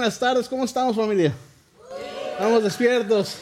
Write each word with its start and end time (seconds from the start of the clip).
Buenas 0.00 0.18
tardes, 0.18 0.48
¿cómo 0.48 0.64
estamos 0.64 0.96
familia? 0.96 1.34
Estamos 2.32 2.62
despiertos. 2.62 3.36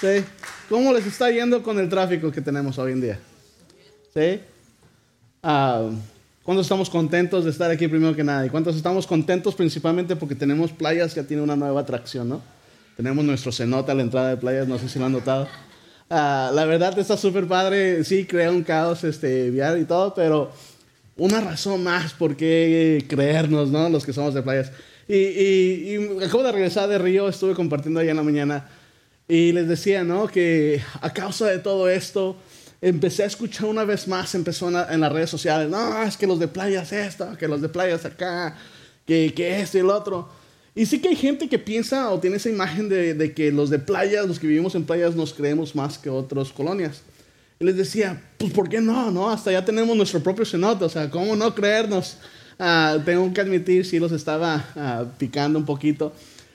¿Sí? 0.00 0.24
¿Cómo 0.70 0.90
les 0.94 1.04
está 1.04 1.30
yendo 1.30 1.62
con 1.62 1.78
el 1.78 1.90
tráfico 1.90 2.32
que 2.32 2.40
tenemos 2.40 2.78
hoy 2.78 2.92
en 2.92 3.00
día? 3.02 3.18
¿Sí? 4.14 4.40
Ah, 5.42 5.90
¿Cuántos 6.42 6.64
estamos 6.64 6.88
contentos 6.88 7.44
de 7.44 7.50
estar 7.50 7.70
aquí 7.70 7.88
primero 7.88 8.16
que 8.16 8.24
nada? 8.24 8.46
¿Y 8.46 8.48
cuántos 8.48 8.74
estamos 8.74 9.06
contentos 9.06 9.54
principalmente 9.54 10.16
porque 10.16 10.34
tenemos 10.34 10.72
playas 10.72 11.12
que 11.12 11.22
tiene 11.22 11.42
una 11.42 11.56
nueva 11.56 11.82
atracción, 11.82 12.30
¿no? 12.30 12.40
Tenemos 12.96 13.22
nuestro 13.26 13.52
cenote 13.52 13.92
a 13.92 13.94
la 13.94 14.02
entrada 14.02 14.30
de 14.30 14.38
playas, 14.38 14.66
no 14.66 14.78
sé 14.78 14.88
si 14.88 14.98
lo 14.98 15.04
han 15.04 15.12
notado. 15.12 15.46
Ah, 16.08 16.50
la 16.54 16.64
verdad 16.64 16.98
está 16.98 17.18
súper 17.18 17.46
padre, 17.46 18.02
sí, 18.02 18.24
crea 18.24 18.50
un 18.50 18.62
caos 18.62 19.04
este, 19.04 19.50
vial 19.50 19.78
y 19.78 19.84
todo, 19.84 20.14
pero 20.14 20.52
una 21.18 21.42
razón 21.42 21.84
más 21.84 22.14
por 22.14 22.34
qué 22.34 23.04
creernos, 23.06 23.68
¿no? 23.68 23.90
Los 23.90 24.06
que 24.06 24.14
somos 24.14 24.32
de 24.32 24.40
playas. 24.40 24.72
Y, 25.08 25.14
y, 25.14 26.24
acabo 26.24 26.42
de 26.42 26.52
regresar 26.52 26.88
de 26.88 26.98
Río, 26.98 27.28
estuve 27.28 27.54
compartiendo 27.54 28.00
allá 28.00 28.10
en 28.10 28.16
la 28.16 28.22
mañana 28.22 28.68
y 29.28 29.52
les 29.52 29.68
decía, 29.68 30.04
¿no? 30.04 30.26
Que 30.26 30.82
a 31.00 31.12
causa 31.12 31.46
de 31.46 31.58
todo 31.58 31.88
esto, 31.88 32.36
empecé 32.80 33.22
a 33.22 33.26
escuchar 33.26 33.66
una 33.66 33.84
vez 33.84 34.06
más, 34.08 34.34
empezó 34.34 34.68
en, 34.68 35.00
las 35.00 35.12
redes 35.12 35.30
sociales, 35.30 35.68
no, 35.68 36.02
es 36.02 36.16
que 36.16 36.26
los 36.26 36.38
de 36.38 36.48
playas 36.48 36.92
esto, 36.92 37.36
que 37.38 37.48
los 37.48 37.60
de 37.60 37.68
playas 37.68 38.04
acá, 38.04 38.56
que, 39.06 39.32
que 39.34 39.60
esto 39.60 39.78
y 39.78 39.80
el 39.80 39.90
otro. 39.90 40.28
Y 40.74 40.86
sí 40.86 41.00
que 41.00 41.08
hay 41.08 41.16
gente 41.16 41.48
que 41.48 41.58
piensa 41.58 42.10
o 42.10 42.20
tiene 42.20 42.36
esa 42.36 42.50
imagen 42.50 42.88
de, 42.88 43.14
de, 43.14 43.32
que 43.32 43.50
los 43.50 43.70
de 43.70 43.78
playas, 43.78 44.26
los 44.26 44.38
que 44.38 44.46
vivimos 44.46 44.74
en 44.74 44.84
playas, 44.84 45.14
nos 45.14 45.32
creemos 45.32 45.74
más 45.74 45.98
que 45.98 46.10
otras 46.10 46.50
colonias. 46.50 47.02
Y 47.58 47.64
les 47.64 47.76
decía, 47.76 48.22
pues 48.36 48.52
¿por 48.52 48.68
qué 48.68 48.80
no? 48.80 49.10
no? 49.10 49.30
Hasta 49.30 49.50
ya 49.50 49.64
tenemos 49.64 49.96
nuestro 49.96 50.20
propio 50.20 50.44
cenote, 50.44 50.84
o 50.84 50.88
sea, 50.88 51.10
¿cómo 51.10 51.34
no 51.34 51.54
creernos? 51.54 52.18
Ah, 52.58 52.98
tengo 53.04 53.32
que 53.34 53.40
admitir, 53.40 53.84
sí 53.84 53.98
los 53.98 54.12
estaba 54.12 54.64
ah, 54.76 55.04
picando 55.18 55.58
un 55.58 55.66
poquito, 55.66 56.12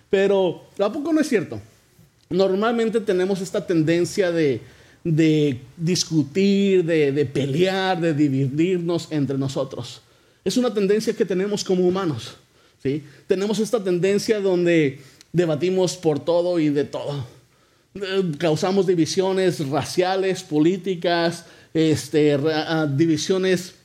pero 0.10 0.64
tampoco 0.76 1.14
no 1.14 1.22
es 1.22 1.30
cierto. 1.30 1.62
Normalmente 2.30 3.00
tenemos 3.02 3.42
esta 3.42 3.66
tendencia 3.66 4.32
de, 4.32 4.62
discutir, 5.78 6.86
de, 6.86 7.26
pelear, 7.26 8.00
de 8.00 8.14
dividirnos 8.14 9.12
entre 9.12 9.38
nosotros. 9.38 10.02
Es 10.44 10.58
una 10.58 10.74
tendencia 10.74 11.14
que 11.14 11.26
tenemos 11.26 11.64
como 11.64 11.86
humanos. 11.86 12.36
¿sí? 12.82 13.04
Tenemos 13.28 13.60
esta 13.60 13.84
tendencia 13.84 14.40
donde 14.40 15.02
debatimos 15.34 15.98
por 15.98 16.20
todo 16.24 16.58
y 16.58 16.70
de 16.70 16.86
todo. 16.86 17.26
Eh, 17.96 18.32
causamos 18.38 18.88
divisiones 18.88 19.68
raciales, 19.68 20.42
políticas, 20.42 21.46
este, 21.74 22.34
ah, 22.34 22.88
divisiones 22.90 23.76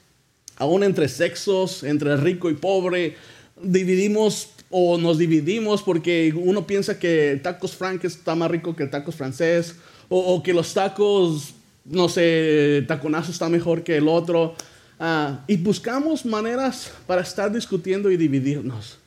aún 0.56 0.82
entre 0.82 1.08
sexos, 1.08 1.82
entre 1.82 2.16
rico 2.16 2.50
y 2.50 2.54
pobre, 2.54 3.16
dividimos 3.62 4.50
o 4.70 4.98
nos 4.98 5.18
dividimos 5.18 5.82
porque 5.82 6.34
uno 6.36 6.66
piensa 6.66 6.98
que 6.98 7.40
tacos 7.42 7.76
frank 7.76 8.04
está 8.04 8.34
más 8.34 8.50
rico 8.50 8.74
que 8.74 8.86
tacos 8.86 9.14
francés, 9.14 9.76
o, 10.08 10.42
que 10.42 10.52
los 10.52 10.72
tacos, 10.72 11.54
no 11.84 12.08
sé, 12.08 12.84
taconazo 12.86 13.32
está 13.32 13.48
mejor 13.48 13.82
que 13.82 13.96
el 13.96 14.06
otro. 14.06 14.54
Ah, 15.00 15.44
y 15.48 15.56
buscamos 15.56 16.24
maneras 16.24 16.92
para 17.06 17.22
estar 17.22 17.52
discutiendo 17.52 18.10
y 18.10 18.16
dividirnos. 18.16 18.98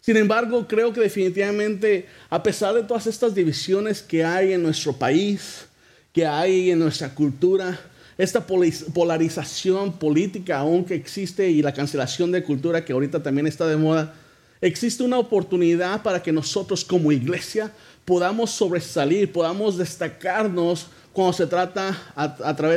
Sin 0.00 0.16
embargo, 0.16 0.66
creo 0.66 0.92
que 0.92 1.00
definitivamente, 1.00 2.06
a 2.28 2.42
pesar 2.42 2.74
de 2.74 2.82
todas 2.82 3.06
estas 3.06 3.36
divisiones 3.36 4.02
que 4.02 4.24
hay 4.24 4.52
en 4.52 4.62
nuestro 4.62 4.94
país, 4.94 5.66
que 6.12 6.26
hay 6.26 6.72
en 6.72 6.80
nuestra 6.80 7.14
cultura, 7.14 7.78
esta 8.18 8.46
polarización 8.46 9.92
política 9.92 10.58
aún 10.58 10.84
que 10.84 10.94
existe 10.94 11.50
y 11.50 11.62
la 11.62 11.72
cancelación 11.72 12.30
de 12.30 12.42
cultura 12.42 12.84
que 12.84 12.92
ahorita 12.92 13.22
también 13.22 13.46
está 13.46 13.66
de 13.66 13.76
moda, 13.76 14.14
existe 14.60 15.02
una 15.02 15.18
oportunidad 15.18 16.02
para 16.02 16.22
que 16.22 16.32
nosotros 16.32 16.84
como 16.84 17.10
iglesia 17.12 17.72
podamos 18.04 18.50
sobresalir, 18.50 19.32
podamos 19.32 19.78
destacarnos 19.78 20.86
cuando 21.12 21.32
se 21.32 21.46
trata 21.46 21.96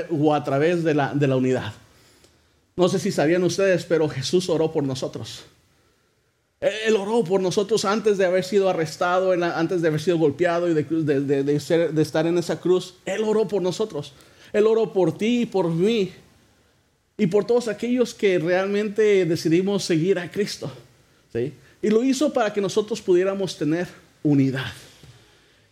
o 0.09 0.33
a 0.33 0.43
través 0.43 0.83
de 0.83 0.93
la, 0.93 1.35
unidad. 1.35 1.73
No 2.75 2.89
sé 2.89 2.99
si 2.99 3.11
sabían 3.11 3.43
ustedes, 3.43 3.85
pero 3.85 4.09
Jesús 4.09 4.49
oró 4.49 4.71
por 4.71 4.83
nosotros. 4.83 5.43
Él 6.59 6.95
oró 6.95 7.23
por 7.23 7.41
nosotros 7.41 7.85
antes 7.85 8.17
de 8.17 8.25
haber 8.25 8.43
sido 8.43 8.69
arrestado, 8.69 9.31
antes 9.31 9.81
de 9.81 9.87
haber 9.87 10.01
sido 10.01 10.17
golpeado 10.17 10.69
y 10.69 10.73
de, 10.73 10.83
de, 10.83 12.01
estar 12.01 12.25
en 12.25 12.37
esa 12.37 12.59
cruz. 12.59 12.95
Él 13.05 13.23
oró 13.23 13.47
por 13.47 13.61
nosotros. 13.61 14.13
Él 14.55 14.67
oró 14.67 14.93
por 14.93 15.17
ti 15.17 15.41
y 15.41 15.45
por 15.45 15.69
mí 15.69 16.13
y 17.17 17.27
por 17.27 17.43
todos 17.43 17.67
aquellos 17.67 18.13
que 18.13 18.39
realmente 18.39 19.25
decidimos 19.25 19.83
seguir 19.83 20.17
a 20.17 20.31
Cristo. 20.31 20.71
¿sí? 21.33 21.51
Y 21.81 21.89
lo 21.89 22.01
hizo 22.05 22.31
para 22.31 22.53
que 22.53 22.61
nosotros 22.61 23.01
pudiéramos 23.01 23.57
tener 23.57 23.85
unidad. 24.23 24.71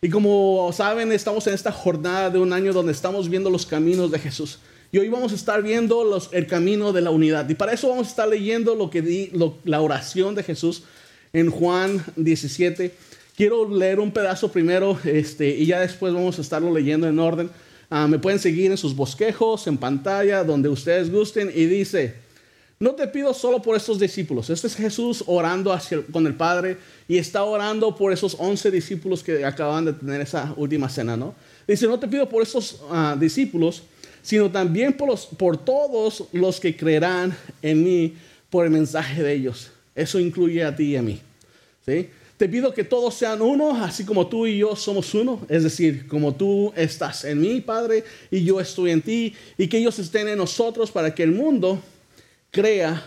Y 0.02 0.10
como 0.10 0.70
saben, 0.74 1.14
estamos 1.14 1.48
en 1.48 1.54
esta 1.54 1.72
jornada 1.72 2.30
de 2.30 2.40
un 2.40 2.52
año 2.52 2.74
donde 2.74 2.92
estamos 2.92 3.30
viendo 3.30 3.50
los 3.50 3.66
caminos 3.66 4.12
de 4.12 4.20
Jesús. 4.20 4.60
Y 4.92 4.98
hoy 4.98 5.08
vamos 5.08 5.32
a 5.32 5.36
estar 5.36 5.64
viendo 5.64 6.04
los, 6.04 6.28
el 6.34 6.46
camino 6.46 6.92
de 6.92 7.00
la 7.00 7.10
unidad. 7.10 7.48
Y 7.48 7.56
para 7.56 7.72
eso 7.72 7.88
vamos 7.88 8.08
a 8.08 8.10
estar 8.10 8.28
leyendo 8.28 8.76
lo 8.76 8.90
que 8.90 9.02
di, 9.02 9.32
la 9.64 9.80
oración 9.80 10.36
de 10.36 10.44
Jesús 10.44 10.84
en 11.32 11.50
Juan 11.50 12.04
17. 12.18 12.94
Quiero 13.38 13.66
leer 13.74 14.02
un 14.02 14.12
pedazo 14.12 14.52
primero 14.52 15.00
este, 15.06 15.56
y 15.56 15.68
ya 15.68 15.80
después 15.80 16.14
vamos 16.14 16.38
a 16.38 16.42
estarlo 16.42 16.74
leyendo 16.74 17.08
en 17.08 17.18
orden. 17.18 17.50
Ah, 17.96 18.08
me 18.08 18.18
pueden 18.18 18.40
seguir 18.40 18.72
en 18.72 18.78
sus 18.78 18.96
bosquejos, 18.96 19.68
en 19.68 19.78
pantalla, 19.78 20.44
donde 20.44 20.68
ustedes 20.68 21.12
gusten. 21.12 21.52
Y 21.54 21.68
dice, 21.68 22.16
no 22.80 22.96
te 22.96 23.06
pido 23.06 23.36
solo 23.36 23.62
por 23.62 23.78
estos 23.78 24.00
discípulos. 24.00 24.50
Este 24.50 24.66
es 24.66 24.76
Jesús 24.76 25.24
orando 25.28 25.78
con 26.12 26.26
el 26.26 26.34
Padre 26.34 26.78
y 27.08 27.20
está 27.20 27.44
orando 27.44 27.96
por 27.96 28.12
esos 28.12 28.36
once 28.40 28.72
discípulos 28.72 29.22
que 29.22 29.46
acaban 29.46 29.86
de 29.86 29.94
tener 29.94 30.22
esa 30.22 30.56
última 30.58 30.90
cena, 30.90 31.16
¿no? 31.16 31.36
Dice, 31.68 31.86
no 31.86 32.00
te 32.00 32.08
pido 32.08 32.28
por 32.28 32.42
estos 32.42 32.82
ah, 32.90 33.16
discípulos, 33.20 33.84
sino 34.24 34.50
también 34.50 34.94
por, 34.94 35.10
los, 35.10 35.28
por 35.28 35.56
todos 35.64 36.24
los 36.32 36.60
que 36.60 36.76
creerán 36.76 37.38
en 37.62 37.84
mí 37.84 38.16
por 38.50 38.66
el 38.66 38.72
mensaje 38.72 39.22
de 39.22 39.34
ellos. 39.34 39.70
Eso 39.94 40.20
incluye 40.20 40.64
a 40.64 40.76
ti 40.76 40.86
y 40.86 40.96
a 40.96 41.04
mí. 41.04 41.22
¿sí? 41.86 42.10
Te 42.44 42.50
pido 42.50 42.74
que 42.74 42.84
todos 42.84 43.14
sean 43.14 43.42
uno, 43.42 43.82
así 43.82 44.04
como 44.04 44.28
tú 44.28 44.46
y 44.46 44.58
yo 44.58 44.76
somos 44.76 45.14
uno. 45.14 45.40
Es 45.48 45.64
decir, 45.64 46.06
como 46.10 46.36
tú 46.36 46.74
estás 46.76 47.24
en 47.24 47.40
mí, 47.40 47.62
Padre, 47.62 48.04
y 48.30 48.44
yo 48.44 48.60
estoy 48.60 48.92
en 48.92 49.02
ti, 49.02 49.34
y 49.58 49.70
que 49.70 49.78
ellos 49.78 49.98
estén 49.98 50.28
en 50.28 50.40
nosotros 50.40 50.92
para 50.92 51.16
que 51.16 51.24
el 51.24 51.32
mundo 51.32 51.82
crea 52.52 53.02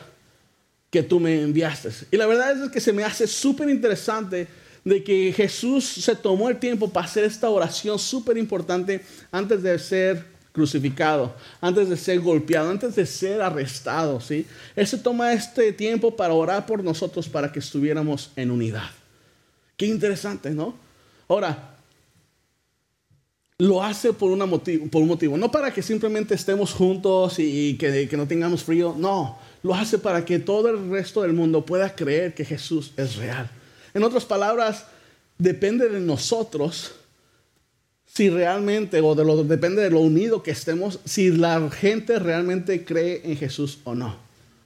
que 0.89 1.03
tú 1.03 1.21
me 1.21 1.43
enviaste. 1.43 1.91
Y 2.13 2.17
la 2.17 2.25
verdad 2.25 2.65
es 2.65 2.71
que 2.71 2.81
se 2.81 2.95
me 2.95 3.05
hace 3.05 3.27
súper 3.27 3.69
interesante 3.69 4.49
de 4.83 5.05
que 5.05 5.31
Jesús 5.37 5.85
se 5.85 6.17
tomó 6.17 6.49
el 6.49 6.57
tiempo 6.57 6.89
para 6.89 7.05
hacer 7.05 7.25
esta 7.25 7.51
oración 7.51 7.99
súper 7.99 8.39
importante 8.39 9.03
antes 9.31 9.63
de 9.63 9.79
ser 9.79 10.25
crucificado, 10.51 11.37
antes 11.61 11.91
de 11.91 11.99
ser 11.99 12.21
golpeado, 12.21 12.71
antes 12.71 12.97
de 12.97 13.05
ser 13.05 13.43
arrestado, 13.43 14.19
¿sí? 14.19 14.47
Él 14.75 14.87
se 14.87 14.97
toma 14.97 15.35
este 15.35 15.75
tiempo 15.75 16.17
para 16.17 16.33
orar 16.33 16.65
por 16.65 16.83
nosotros 16.83 17.29
para 17.29 17.53
que 17.53 17.59
estuviéramos 17.59 18.31
en 18.35 18.51
unidad. 18.51 18.89
Qué 19.77 19.87
interesante, 19.87 20.51
¿no? 20.51 20.75
Ahora, 21.29 21.77
lo 23.59 23.83
hace 23.83 24.13
por, 24.13 24.31
una 24.31 24.47
por 24.47 25.03
un 25.03 25.09
motivo, 25.09 25.39
no 25.39 25.51
para 25.51 25.73
que 25.73 25.83
simplemente 25.83 26.35
estemos 26.35 26.73
juntos 26.73 27.39
y, 27.39 27.77
que, 27.79 28.07
que 28.09 28.17
no 28.17 28.27
tengamos 28.27 28.63
frío, 28.65 28.95
no, 28.99 29.39
lo 29.63 29.75
hace 29.75 29.99
para 29.99 30.25
que 30.25 30.39
todo 30.39 30.69
el 30.69 30.91
resto 30.91 31.23
del 31.23 31.33
mundo 31.33 31.65
pueda 31.65 31.95
creer 31.95 32.35
que 32.35 32.45
Jesús 32.45 32.93
es 32.97 33.17
real. 33.17 33.51
En 33.95 34.03
otras 34.03 34.27
palabras, 34.27 34.87
depende 35.39 35.89
de 35.89 36.01
nosotros 36.01 36.93
si 38.05 38.31
realmente, 38.31 39.01
o 39.01 39.15
de 39.15 39.25
lo, 39.25 39.45
depende 39.45 39.83
de 39.83 39.91
lo 39.91 40.01
unido 40.01 40.43
que 40.43 40.51
estemos, 40.51 41.01
si 41.05 41.31
la 41.31 41.71
gente 41.71 42.19
realmente 42.19 42.85
cree 42.85 43.21
en 43.25 43.37
Jesús 43.37 43.79
o 43.85 43.95
no. 43.95 44.17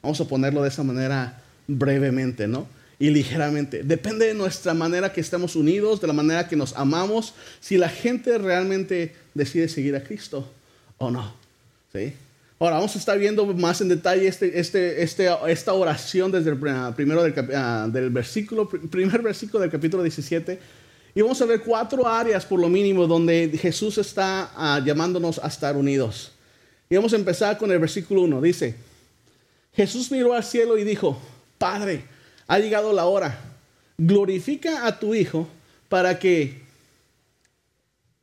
Vamos 0.03 0.21
a 0.21 0.25
ponerlo 0.27 0.63
de 0.63 0.69
esa 0.69 0.85
manera 0.85 1.43
brevemente, 1.67 2.47
¿no? 2.47 2.67
Y 3.01 3.09
ligeramente. 3.09 3.83
Depende 3.83 4.27
de 4.27 4.35
nuestra 4.35 4.75
manera 4.75 5.11
que 5.11 5.23
estemos 5.23 5.57
unidos, 5.57 6.03
de 6.03 6.07
la 6.07 6.13
manera 6.13 6.47
que 6.47 6.55
nos 6.55 6.77
amamos, 6.77 7.35
si 7.59 7.79
la 7.79 7.89
gente 7.89 8.37
realmente 8.37 9.17
decide 9.35 9.69
seguir 9.69 9.97
a 9.97 10.05
Cristo 10.05 10.47
o 10.99 11.11
no. 11.11 11.33
¿sí? 11.95 12.13
Ahora 12.59 12.77
vamos 12.77 12.95
a 12.95 12.99
estar 12.99 13.19
viendo 13.19 13.47
más 13.55 13.81
en 13.81 13.89
detalle 13.89 14.29
este, 14.29 14.61
este, 14.61 15.03
este 15.03 15.31
esta 15.49 15.73
oración 15.73 16.31
desde 16.31 16.51
el 16.51 16.59
primero 16.95 17.23
del, 17.23 17.35
ah, 17.57 17.89
del, 17.91 18.11
versículo, 18.11 18.69
primer 18.69 19.23
versículo 19.23 19.63
del 19.63 19.71
capítulo 19.71 20.03
17. 20.03 20.59
Y 21.15 21.23
vamos 21.23 21.41
a 21.41 21.47
ver 21.47 21.63
cuatro 21.63 22.07
áreas 22.07 22.45
por 22.45 22.61
lo 22.61 22.69
mínimo 22.69 23.07
donde 23.07 23.51
Jesús 23.59 23.97
está 23.97 24.53
ah, 24.55 24.79
llamándonos 24.85 25.39
a 25.43 25.49
estar 25.49 25.75
unidos. 25.75 26.33
Y 26.91 26.97
vamos 26.97 27.15
a 27.15 27.17
empezar 27.17 27.57
con 27.57 27.73
el 27.73 27.79
versículo 27.79 28.21
1. 28.21 28.43
Dice, 28.43 28.75
Jesús 29.73 30.13
miró 30.13 30.35
al 30.35 30.45
cielo 30.45 30.77
y 30.77 30.85
dijo, 30.85 31.19
Padre, 31.57 32.05
ha 32.51 32.59
llegado 32.59 32.93
la 32.93 33.07
hora. 33.07 33.39
Glorifica 33.97 34.85
a 34.85 34.99
tu 34.99 35.15
Hijo 35.15 35.47
para 35.89 36.19
que, 36.19 36.61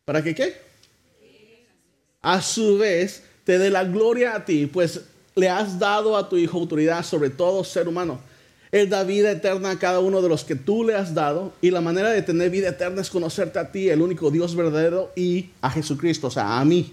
¿para 0.04 0.22
que 0.22 0.36
qué? 0.36 0.58
A 2.22 2.42
su 2.42 2.78
vez 2.78 3.24
te 3.46 3.58
dé 3.58 3.70
la 3.70 3.86
gloria 3.86 4.36
a 4.36 4.44
ti, 4.44 4.66
pues 4.66 5.00
le 5.36 5.48
has 5.48 5.80
dado 5.80 6.18
a 6.18 6.28
tu 6.28 6.36
Hijo 6.36 6.58
autoridad 6.58 7.06
sobre 7.06 7.30
todo 7.30 7.64
ser 7.64 7.88
humano. 7.88 8.20
Él 8.70 8.90
da 8.90 9.06
vida 9.06 9.32
eterna 9.32 9.72
a 9.72 9.80
cada 9.80 10.02
uno 10.02 10.22
de 10.22 10.28
los 10.28 10.44
que 10.44 10.56
tú 10.56 10.84
le 10.84 10.96
has 10.96 11.14
dado. 11.14 11.54
Y 11.62 11.72
la 11.72 11.80
manera 11.80 12.10
de 12.10 12.22
tener 12.22 12.50
vida 12.50 12.68
eterna 12.68 13.02
es 13.02 13.10
conocerte 13.10 13.60
a 13.60 13.72
ti, 13.72 13.90
el 13.90 14.02
único 14.02 14.30
Dios 14.30 14.58
verdadero, 14.58 15.14
y 15.16 15.52
a 15.62 15.72
Jesucristo, 15.72 16.28
o 16.28 16.32
sea, 16.32 16.60
a 16.60 16.66
mí. 16.66 16.92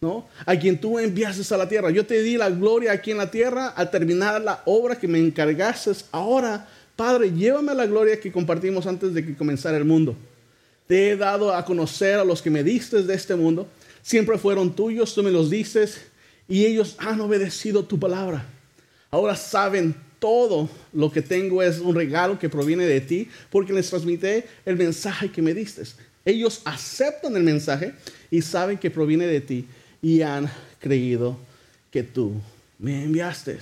¿no? 0.00 0.26
A 0.46 0.56
quien 0.56 0.80
tú 0.80 0.98
enviaste 0.98 1.54
a 1.54 1.56
la 1.56 1.68
tierra. 1.68 1.90
Yo 1.90 2.04
te 2.04 2.22
di 2.22 2.36
la 2.36 2.50
gloria 2.50 2.90
aquí 2.90 3.12
en 3.12 3.18
la 3.18 3.30
tierra 3.30 3.68
al 3.68 3.88
terminar 3.88 4.42
la 4.42 4.60
obra 4.64 4.96
que 4.96 5.06
me 5.06 5.20
encargaste. 5.20 5.92
Ahora, 6.10 6.66
Padre, 6.96 7.32
llévame 7.32 7.72
a 7.72 7.74
la 7.74 7.86
gloria 7.86 8.20
que 8.20 8.30
compartimos 8.30 8.86
antes 8.86 9.14
de 9.14 9.24
que 9.24 9.34
comenzara 9.34 9.76
el 9.76 9.84
mundo. 9.84 10.14
Te 10.86 11.10
he 11.10 11.16
dado 11.16 11.54
a 11.54 11.64
conocer 11.64 12.18
a 12.18 12.24
los 12.24 12.42
que 12.42 12.50
me 12.50 12.62
diste 12.62 13.02
de 13.02 13.14
este 13.14 13.34
mundo. 13.34 13.66
Siempre 14.02 14.36
fueron 14.38 14.74
tuyos, 14.74 15.14
tú 15.14 15.22
me 15.22 15.30
los 15.30 15.48
dices, 15.48 16.02
y 16.48 16.66
ellos 16.66 16.96
han 16.98 17.20
obedecido 17.20 17.84
tu 17.84 17.98
palabra. 17.98 18.44
Ahora 19.10 19.36
saben 19.36 19.94
todo 20.18 20.68
lo 20.92 21.10
que 21.10 21.22
tengo 21.22 21.62
es 21.62 21.78
un 21.78 21.94
regalo 21.94 22.38
que 22.38 22.48
proviene 22.48 22.86
de 22.86 23.00
ti, 23.00 23.28
porque 23.50 23.72
les 23.72 23.88
transmití 23.88 24.44
el 24.64 24.76
mensaje 24.76 25.30
que 25.30 25.42
me 25.42 25.54
diste. 25.54 25.82
Ellos 26.24 26.62
aceptan 26.64 27.36
el 27.36 27.42
mensaje 27.42 27.94
y 28.30 28.42
saben 28.42 28.78
que 28.78 28.90
proviene 28.90 29.26
de 29.26 29.40
ti 29.40 29.66
y 30.00 30.22
han 30.22 30.50
creído 30.78 31.38
que 31.90 32.02
tú 32.02 32.40
me 32.78 33.04
enviaste. 33.04 33.58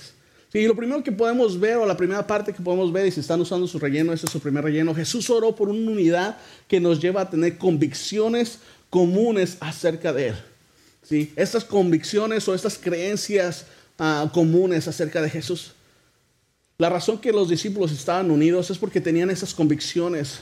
Sí, 0.51 0.67
lo 0.67 0.75
primero 0.75 1.01
que 1.01 1.13
podemos 1.13 1.57
ver, 1.57 1.77
o 1.77 1.85
la 1.85 1.95
primera 1.95 2.27
parte 2.27 2.51
que 2.51 2.61
podemos 2.61 2.91
ver, 2.91 3.05
y 3.05 3.11
si 3.11 3.21
están 3.21 3.39
usando 3.39 3.67
su 3.67 3.79
relleno, 3.79 4.11
ese 4.11 4.25
es 4.25 4.31
su 4.31 4.41
primer 4.41 4.65
relleno, 4.65 4.93
Jesús 4.93 5.29
oró 5.29 5.55
por 5.55 5.69
una 5.69 5.89
unidad 5.89 6.37
que 6.67 6.81
nos 6.81 6.99
lleva 6.99 7.21
a 7.21 7.29
tener 7.29 7.57
convicciones 7.57 8.59
comunes 8.89 9.55
acerca 9.61 10.11
de 10.11 10.29
Él. 10.29 10.35
¿Sí? 11.03 11.31
Estas 11.37 11.63
convicciones 11.63 12.47
o 12.49 12.53
estas 12.53 12.77
creencias 12.77 13.65
ah, 13.97 14.29
comunes 14.33 14.89
acerca 14.89 15.21
de 15.21 15.29
Jesús. 15.29 15.71
La 16.77 16.89
razón 16.89 17.19
que 17.19 17.31
los 17.31 17.47
discípulos 17.47 17.91
estaban 17.93 18.29
unidos 18.29 18.69
es 18.71 18.77
porque 18.77 18.99
tenían 18.99 19.29
esas 19.29 19.53
convicciones 19.53 20.41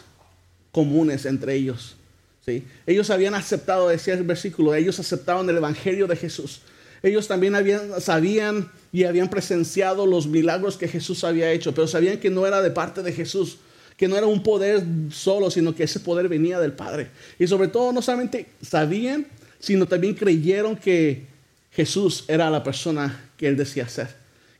comunes 0.72 1.26
entre 1.26 1.54
ellos. 1.54 1.96
¿sí? 2.44 2.66
Ellos 2.88 3.12
habían 3.12 3.36
aceptado, 3.36 3.90
decía 3.90 4.16
el 4.16 4.24
versículo, 4.24 4.74
ellos 4.74 5.00
aceptaban 5.00 5.48
el 5.50 5.58
Evangelio 5.58 6.08
de 6.08 6.16
Jesús. 6.16 6.62
Ellos 7.04 7.28
también 7.28 7.56
habían, 7.56 8.02
sabían 8.02 8.72
y 8.92 9.04
habían 9.04 9.30
presenciado 9.30 10.06
los 10.06 10.28
milagros 10.28 10.78
que 10.78 10.88
Jesús 10.88 11.24
había 11.24 11.52
hecho, 11.52 11.74
pero 11.74 11.88
sabían 11.88 12.18
que 12.18 12.30
no 12.30 12.46
era 12.46 12.62
de 12.62 12.72
parte 12.72 13.04
de 13.04 13.14
Jesús, 13.14 13.58
que 13.98 14.08
no 14.08 14.18
era 14.18 14.28
un 14.28 14.42
poder 14.42 14.84
solo, 15.12 15.52
sino 15.52 15.76
que 15.76 15.84
ese 15.84 16.00
poder 16.00 16.28
venía 16.28 16.60
del 16.60 16.74
Padre. 16.74 17.10
Y 17.38 17.48
sobre 17.48 17.68
todo 17.68 17.92
no 17.92 18.02
solamente 18.02 18.48
sabían, 18.62 19.28
sino 19.60 19.86
también 19.86 20.16
creyeron 20.16 20.76
que 20.76 21.28
Jesús 21.72 22.26
era 22.28 22.50
la 22.50 22.64
persona 22.64 23.30
que 23.38 23.48
él 23.48 23.58
decía 23.58 23.88
ser, 23.88 24.08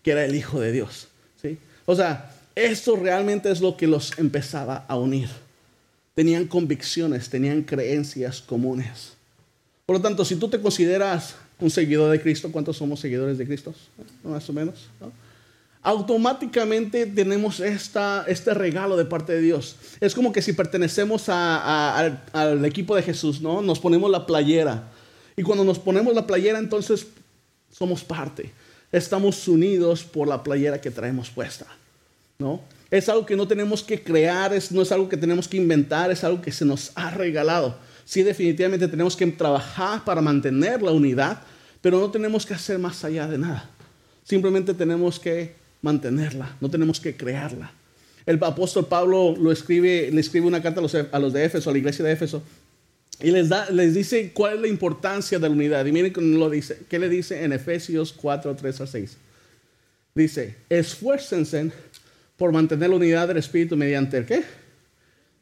que 0.04 0.12
era 0.12 0.26
el 0.26 0.36
Hijo 0.36 0.60
de 0.60 0.72
Dios. 0.72 1.08
¿sí? 1.42 1.58
O 1.86 1.96
sea, 1.96 2.36
esto 2.56 2.96
realmente 2.96 3.50
es 3.50 3.62
lo 3.62 3.78
que 3.78 3.88
los 3.88 4.18
empezaba 4.20 4.86
a 4.88 4.98
unir. 4.98 5.30
Tenían 6.14 6.46
convicciones, 6.46 7.30
tenían 7.30 7.64
creencias 7.64 8.42
comunes. 8.42 9.14
Por 9.86 9.96
lo 9.96 10.02
tanto, 10.02 10.26
si 10.26 10.36
tú 10.36 10.50
te 10.50 10.60
consideras 10.60 11.36
un 11.60 11.70
seguidor 11.70 12.12
de 12.12 12.22
Cristo, 12.22 12.52
¿cuántos 12.52 12.78
somos 12.78 13.00
seguidores 13.00 13.38
de 13.38 13.46
Cristo? 13.46 13.74
Más 14.24 14.50
o 14.50 14.54
menos. 14.54 14.88
Automáticamente 15.82 17.06
tenemos 17.06 17.60
esta, 17.60 18.26
este 18.28 18.54
regalo 18.54 18.98
de 18.98 19.06
parte 19.06 19.34
de 19.34 19.42
Dios. 19.42 19.76
Es 20.00 20.14
como 20.14 20.32
que 20.32 20.42
si 20.42 20.54
pertenecemos 20.54 21.30
al, 21.30 22.24
al 22.34 22.66
equipo 22.66 22.96
de 22.96 23.02
Jesús, 23.02 23.42
¿no? 23.42 23.62
Nos 23.62 23.80
ponemos 23.80 24.10
la 24.10 24.26
playera. 24.26 24.90
Y 25.36 25.44
cuando 25.44 25.64
nos 25.64 25.80
ponemos 25.80 26.14
la 26.14 26.28
playera, 26.28 26.60
entonces 26.60 27.08
somos 27.72 28.04
parte. 28.04 28.52
Estamos 28.92 29.48
unidos 29.48 30.04
por 30.04 30.28
la 30.28 30.44
playera 30.44 30.82
que 30.82 30.92
traemos 30.92 31.30
puesta. 31.30 31.66
¿no? 32.40 32.62
Es 32.92 33.08
algo 33.08 33.26
que 33.26 33.36
no 33.36 33.48
tenemos 33.48 33.84
que 33.84 34.02
crear, 34.02 34.54
es, 34.54 34.72
no 34.72 34.82
es 34.82 34.92
algo 34.92 35.08
que 35.08 35.18
tenemos 35.18 35.48
que 35.48 35.58
inventar, 35.58 36.10
es 36.10 36.24
algo 36.24 36.42
que 36.42 36.52
se 36.52 36.66
nos 36.66 36.92
ha 36.96 37.12
regalado. 37.12 37.78
Sí, 38.04 38.24
definitivamente 38.24 38.88
tenemos 38.88 39.16
que 39.16 39.28
trabajar 39.28 40.04
para 40.04 40.22
mantener 40.22 40.82
la 40.82 40.92
unidad, 40.92 41.42
pero 41.82 42.00
no 42.00 42.12
tenemos 42.12 42.46
que 42.46 42.54
hacer 42.54 42.80
más 42.80 43.04
allá 43.04 43.28
de 43.28 43.38
nada. 43.38 43.70
Simplemente 44.24 44.74
tenemos 44.74 45.20
que 45.20 45.56
mantenerla, 45.82 46.56
no 46.60 46.70
tenemos 46.70 47.00
que 47.00 47.16
crearla. 47.16 47.72
El 48.26 48.44
apóstol 48.44 48.86
Pablo 48.88 49.36
lo 49.36 49.52
escribe, 49.52 50.10
le 50.12 50.22
escribe 50.22 50.46
una 50.46 50.62
carta 50.62 50.80
a 50.80 50.84
los, 50.84 50.96
a 50.96 51.20
los 51.20 51.34
de 51.34 51.46
Éfeso, 51.46 51.70
a 51.70 51.74
la 51.74 51.80
iglesia 51.80 52.06
de 52.06 52.12
Éfeso, 52.12 52.44
y 53.22 53.32
les, 53.32 53.50
da, 53.50 53.70
les 53.70 53.94
dice 53.94 54.32
cuál 54.34 54.56
es 54.56 54.62
la 54.62 54.68
importancia 54.68 55.40
de 55.40 55.50
la 55.50 55.54
unidad. 55.54 55.86
Y 55.86 55.92
miren 55.92 56.14
cómo 56.14 56.38
lo 56.38 56.50
dice. 56.50 56.80
¿Qué 56.88 57.00
le 57.00 57.10
dice 57.10 57.44
en 57.44 57.52
Efesios 57.52 58.14
4, 58.14 58.56
3 58.56 58.82
a 58.82 58.88
6? 58.88 59.18
Dice, 60.16 60.56
esfuércense 60.70 61.72
por 62.38 62.54
mantener 62.54 62.90
la 62.90 62.96
unidad 62.96 63.28
del 63.28 63.38
Espíritu 63.38 63.76
mediante 63.76 64.18
el 64.18 64.26
qué? 64.26 64.44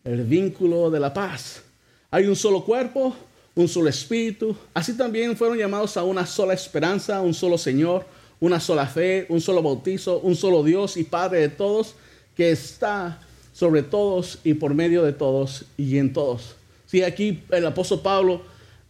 El 0.04 0.24
vínculo 0.24 0.90
de 0.90 1.00
la 1.00 1.14
paz. 1.14 1.62
Hay 2.10 2.26
un 2.26 2.36
solo 2.36 2.66
cuerpo, 2.66 3.16
un 3.58 3.68
solo 3.68 3.90
Espíritu. 3.90 4.56
Así 4.74 4.94
también 4.94 5.36
fueron 5.36 5.58
llamados 5.58 5.98
a 5.98 6.04
una 6.04 6.26
sola 6.26 6.54
esperanza, 6.54 7.22
un 7.22 7.34
solo 7.34 7.58
Señor, 7.58 8.06
una 8.40 8.60
sola 8.60 8.86
fe, 8.86 9.26
un 9.30 9.42
solo 9.42 9.64
bautizo, 9.64 10.20
un 10.20 10.36
solo 10.36 10.64
Dios 10.64 10.96
y 10.96 11.04
Padre 11.04 11.40
de 11.40 11.50
todos, 11.50 11.96
que 12.36 12.52
está 12.52 13.20
sobre 13.52 13.82
todos 13.82 14.38
y 14.44 14.54
por 14.54 14.76
medio 14.76 15.04
de 15.04 15.12
todos 15.12 15.66
y 15.76 15.98
en 15.98 16.14
todos. 16.14 16.56
Sí, 16.86 17.02
aquí 17.02 17.44
el 17.50 17.66
apóstol 17.66 18.02
Pablo 18.02 18.44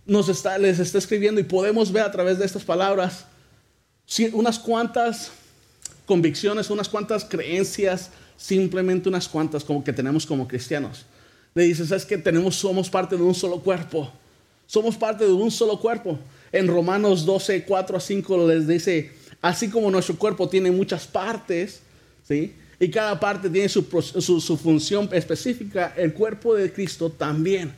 nos 0.05 0.27
está, 0.27 0.57
les 0.57 0.79
está 0.79 0.97
escribiendo 0.97 1.39
y 1.39 1.45
podemos 1.45 1.91
ver 1.91 2.03
a 2.03 2.11
través 2.11 2.37
de 2.37 2.45
estas 2.45 2.63
palabras 2.65 3.25
unas 4.33 4.59
cuantas 4.59 5.31
convicciones, 6.05 6.69
unas 6.69 6.89
cuantas 6.89 7.23
creencias, 7.23 8.11
simplemente 8.35 9.07
unas 9.07 9.29
cuantas 9.29 9.63
como 9.63 9.81
que 9.81 9.93
tenemos 9.93 10.25
como 10.25 10.45
cristianos. 10.45 11.05
Le 11.55 11.63
dices, 11.63 11.89
es 11.91 12.05
que 12.05 12.17
tenemos, 12.17 12.55
somos 12.55 12.89
parte 12.89 13.15
de 13.15 13.23
un 13.23 13.33
solo 13.33 13.61
cuerpo. 13.61 14.11
Somos 14.67 14.97
parte 14.97 15.25
de 15.25 15.31
un 15.31 15.49
solo 15.49 15.79
cuerpo. 15.79 16.19
En 16.51 16.67
Romanos 16.67 17.25
12, 17.25 17.63
4 17.63 17.97
a 17.97 17.99
5 17.99 18.47
les 18.47 18.67
dice, 18.67 19.11
así 19.41 19.69
como 19.69 19.89
nuestro 19.89 20.15
cuerpo 20.17 20.47
tiene 20.47 20.69
muchas 20.71 21.07
partes, 21.07 21.81
¿sí? 22.27 22.53
Y 22.79 22.89
cada 22.91 23.19
parte 23.19 23.49
tiene 23.49 23.69
su, 23.69 23.83
su, 24.21 24.57
función 24.57 25.09
específica, 25.11 25.93
el 25.97 26.13
cuerpo 26.13 26.53
de 26.53 26.71
Cristo 26.71 27.09
también. 27.09 27.73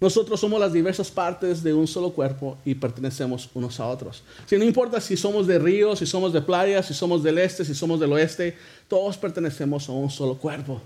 Nosotros 0.00 0.40
somos 0.40 0.58
las 0.58 0.72
diversas 0.72 1.10
partes 1.10 1.62
de 1.62 1.74
un 1.74 1.86
solo 1.86 2.10
cuerpo 2.10 2.56
y 2.64 2.74
pertenecemos 2.74 3.50
unos 3.52 3.78
a 3.80 3.86
otros. 3.86 4.22
Si 4.46 4.56
no 4.56 4.64
importa 4.64 4.98
si 4.98 5.14
somos 5.14 5.46
de 5.46 5.58
ríos, 5.58 5.98
si 5.98 6.06
somos 6.06 6.32
de 6.32 6.40
playas, 6.40 6.86
si 6.86 6.94
somos 6.94 7.22
del 7.22 7.36
este, 7.36 7.66
si 7.66 7.74
somos 7.74 8.00
del 8.00 8.12
oeste, 8.14 8.56
todos 8.88 9.18
pertenecemos 9.18 9.86
a 9.90 9.92
un 9.92 10.08
solo 10.08 10.36
cuerpo. 10.36 10.80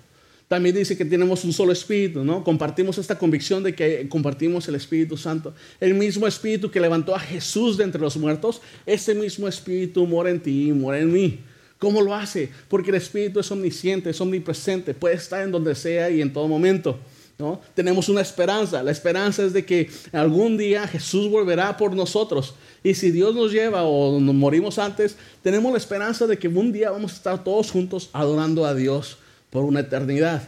También 0.48 0.76
dice 0.76 0.96
que 0.96 1.04
tenemos 1.04 1.42
un 1.44 1.52
solo 1.52 1.72
espíritu, 1.72 2.22
¿no? 2.22 2.44
Compartimos 2.44 2.98
esta 2.98 3.18
convicción 3.18 3.62
de 3.62 3.74
que 3.74 4.06
compartimos 4.08 4.68
el 4.68 4.74
Espíritu 4.74 5.16
Santo. 5.16 5.54
El 5.80 5.94
mismo 5.94 6.26
espíritu 6.26 6.70
que 6.70 6.80
levantó 6.80 7.14
a 7.14 7.20
Jesús 7.20 7.78
de 7.78 7.84
entre 7.84 8.00
los 8.00 8.16
muertos, 8.16 8.60
ese 8.84 9.14
mismo 9.14 9.48
espíritu 9.48 10.06
mora 10.06 10.30
en 10.30 10.40
ti 10.40 10.70
mora 10.72 10.98
en 10.98 11.12
mí. 11.12 11.40
¿Cómo 11.78 12.02
lo 12.02 12.14
hace? 12.14 12.50
Porque 12.68 12.90
el 12.90 12.96
espíritu 12.96 13.40
es 13.40 13.50
omnisciente, 13.50 14.10
es 14.10 14.20
omnipresente, 14.20 14.94
puede 14.94 15.14
estar 15.16 15.42
en 15.42 15.50
donde 15.50 15.74
sea 15.74 16.10
y 16.10 16.20
en 16.20 16.32
todo 16.32 16.46
momento. 16.46 16.98
¿no? 17.38 17.60
Tenemos 17.74 18.08
una 18.08 18.20
esperanza. 18.20 18.82
La 18.82 18.90
esperanza 18.90 19.44
es 19.44 19.52
de 19.54 19.64
que 19.64 19.90
algún 20.12 20.56
día 20.56 20.86
Jesús 20.86 21.28
volverá 21.30 21.76
por 21.76 21.94
nosotros. 21.94 22.54
Y 22.82 22.94
si 22.94 23.10
Dios 23.10 23.34
nos 23.34 23.50
lleva 23.50 23.84
o 23.84 24.20
nos 24.20 24.34
morimos 24.34 24.78
antes, 24.78 25.16
tenemos 25.42 25.72
la 25.72 25.78
esperanza 25.78 26.26
de 26.26 26.38
que 26.38 26.48
un 26.48 26.70
día 26.70 26.90
vamos 26.90 27.12
a 27.12 27.16
estar 27.16 27.42
todos 27.42 27.70
juntos 27.70 28.10
adorando 28.12 28.66
a 28.66 28.74
Dios 28.74 29.18
por 29.54 29.62
una 29.62 29.78
eternidad. 29.78 30.42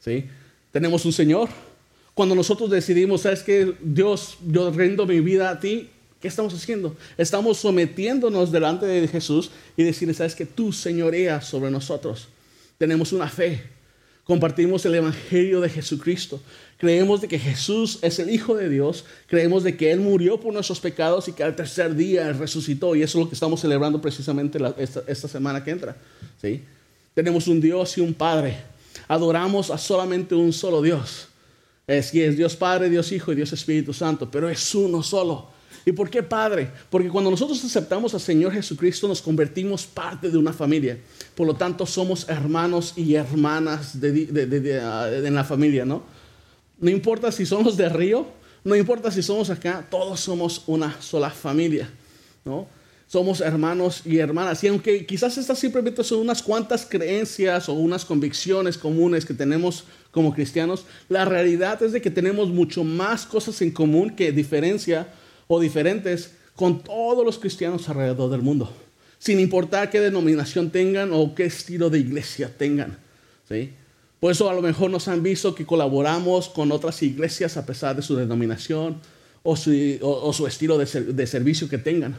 ¿sí? 0.00 0.24
Tenemos 0.72 1.04
un 1.04 1.12
Señor. 1.12 1.50
Cuando 2.14 2.34
nosotros 2.34 2.70
decidimos, 2.70 3.20
sabes 3.20 3.42
que 3.42 3.74
Dios, 3.82 4.38
yo 4.46 4.70
rindo 4.70 5.04
mi 5.04 5.20
vida 5.20 5.50
a 5.50 5.60
ti, 5.60 5.90
¿qué 6.22 6.28
estamos 6.28 6.54
haciendo? 6.54 6.96
Estamos 7.18 7.58
sometiéndonos 7.58 8.50
delante 8.50 8.86
de 8.86 9.06
Jesús 9.08 9.50
y 9.76 9.82
decirle, 9.82 10.14
sabes 10.14 10.34
que 10.34 10.46
tú 10.46 10.72
señoreas 10.72 11.44
sobre 11.44 11.70
nosotros. 11.70 12.28
Tenemos 12.78 13.12
una 13.12 13.28
fe 13.28 13.76
compartimos 14.26 14.84
el 14.84 14.96
Evangelio 14.96 15.60
de 15.60 15.68
Jesucristo. 15.68 16.40
Creemos 16.78 17.20
de 17.20 17.28
que 17.28 17.38
Jesús 17.38 18.00
es 18.02 18.18
el 18.18 18.30
Hijo 18.30 18.56
de 18.56 18.68
Dios. 18.68 19.04
Creemos 19.28 19.62
de 19.62 19.76
que 19.76 19.92
Él 19.92 20.00
murió 20.00 20.40
por 20.40 20.52
nuestros 20.52 20.80
pecados 20.80 21.28
y 21.28 21.32
que 21.32 21.44
al 21.44 21.54
tercer 21.54 21.94
día 21.94 22.32
resucitó. 22.32 22.96
Y 22.96 23.02
eso 23.02 23.18
es 23.18 23.24
lo 23.24 23.28
que 23.28 23.34
estamos 23.34 23.60
celebrando 23.60 24.00
precisamente 24.00 24.58
esta, 25.06 25.28
semana 25.28 25.62
que 25.62 25.70
entra. 25.70 25.96
¿sí? 26.42 26.62
Tenemos 27.16 27.48
un 27.48 27.62
Dios 27.62 27.96
y 27.96 28.02
un 28.02 28.12
Padre. 28.12 28.58
Adoramos 29.08 29.70
a 29.70 29.78
solamente 29.78 30.34
un 30.34 30.52
solo 30.52 30.82
Dios. 30.82 31.28
Es 31.86 32.10
que 32.10 32.26
es 32.26 32.36
Dios 32.36 32.54
Padre, 32.56 32.90
Dios 32.90 33.10
Hijo 33.10 33.32
y 33.32 33.36
Dios 33.36 33.54
Espíritu 33.54 33.94
Santo. 33.94 34.30
Pero 34.30 34.50
es 34.50 34.74
uno 34.74 35.02
solo. 35.02 35.48
¿Y 35.86 35.92
por 35.92 36.10
qué 36.10 36.22
Padre? 36.22 36.70
Porque 36.90 37.08
cuando 37.08 37.30
nosotros 37.30 37.64
aceptamos 37.64 38.12
al 38.12 38.20
Señor 38.20 38.52
Jesucristo 38.52 39.08
nos 39.08 39.22
convertimos 39.22 39.86
parte 39.86 40.28
de 40.30 40.36
una 40.36 40.52
familia. 40.52 40.98
Por 41.34 41.46
lo 41.46 41.54
tanto, 41.54 41.86
somos 41.86 42.28
hermanos 42.28 42.92
y 42.96 43.14
hermanas 43.14 43.94
ah, 43.94 45.08
en 45.10 45.34
la 45.34 45.44
familia, 45.44 45.86
¿no? 45.86 46.02
No 46.78 46.90
importa 46.90 47.32
si 47.32 47.46
somos 47.46 47.78
de 47.78 47.88
Río, 47.88 48.26
no 48.62 48.76
importa 48.76 49.10
si 49.10 49.22
somos 49.22 49.48
acá, 49.48 49.86
todos 49.90 50.20
somos 50.20 50.64
una 50.66 51.00
sola 51.00 51.30
familia, 51.30 51.88
¿no? 52.44 52.66
Somos 53.08 53.40
hermanos 53.40 54.02
y 54.04 54.18
hermanas. 54.18 54.64
Y 54.64 54.68
aunque 54.68 55.06
quizás 55.06 55.38
estas 55.38 55.58
simplemente 55.58 56.02
son 56.02 56.18
unas 56.18 56.42
cuantas 56.42 56.84
creencias 56.84 57.68
o 57.68 57.74
unas 57.74 58.04
convicciones 58.04 58.76
comunes 58.76 59.24
que 59.24 59.34
tenemos 59.34 59.84
como 60.10 60.34
cristianos, 60.34 60.84
la 61.08 61.24
realidad 61.24 61.80
es 61.82 61.92
de 61.92 62.02
que 62.02 62.10
tenemos 62.10 62.48
mucho 62.48 62.82
más 62.82 63.24
cosas 63.24 63.62
en 63.62 63.70
común 63.70 64.10
que 64.10 64.32
diferencia 64.32 65.08
o 65.46 65.60
diferentes 65.60 66.32
con 66.56 66.82
todos 66.82 67.24
los 67.24 67.38
cristianos 67.38 67.88
alrededor 67.88 68.30
del 68.30 68.42
mundo, 68.42 68.72
sin 69.18 69.38
importar 69.38 69.90
qué 69.90 70.00
denominación 70.00 70.70
tengan 70.70 71.10
o 71.12 71.34
qué 71.34 71.44
estilo 71.44 71.90
de 71.90 72.00
iglesia 72.00 72.50
tengan. 72.56 72.98
¿sí? 73.48 73.72
Por 74.18 74.32
eso 74.32 74.50
a 74.50 74.54
lo 74.54 74.62
mejor 74.62 74.90
nos 74.90 75.06
han 75.06 75.22
visto 75.22 75.54
que 75.54 75.66
colaboramos 75.66 76.48
con 76.48 76.72
otras 76.72 77.02
iglesias 77.02 77.56
a 77.56 77.66
pesar 77.66 77.94
de 77.94 78.02
su 78.02 78.16
denominación 78.16 79.00
o 79.42 79.54
su, 79.54 80.46
estilo 80.48 80.76
de, 80.76 80.86
de 80.86 81.26
servicio 81.28 81.68
que 81.68 81.78
tengan. 81.78 82.16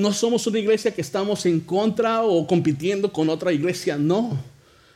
No 0.00 0.14
somos 0.14 0.46
una 0.46 0.58
iglesia 0.58 0.94
que 0.94 1.02
estamos 1.02 1.44
en 1.44 1.60
contra 1.60 2.22
o 2.22 2.46
compitiendo 2.46 3.12
con 3.12 3.28
otra 3.28 3.52
iglesia, 3.52 3.98
no. 3.98 4.38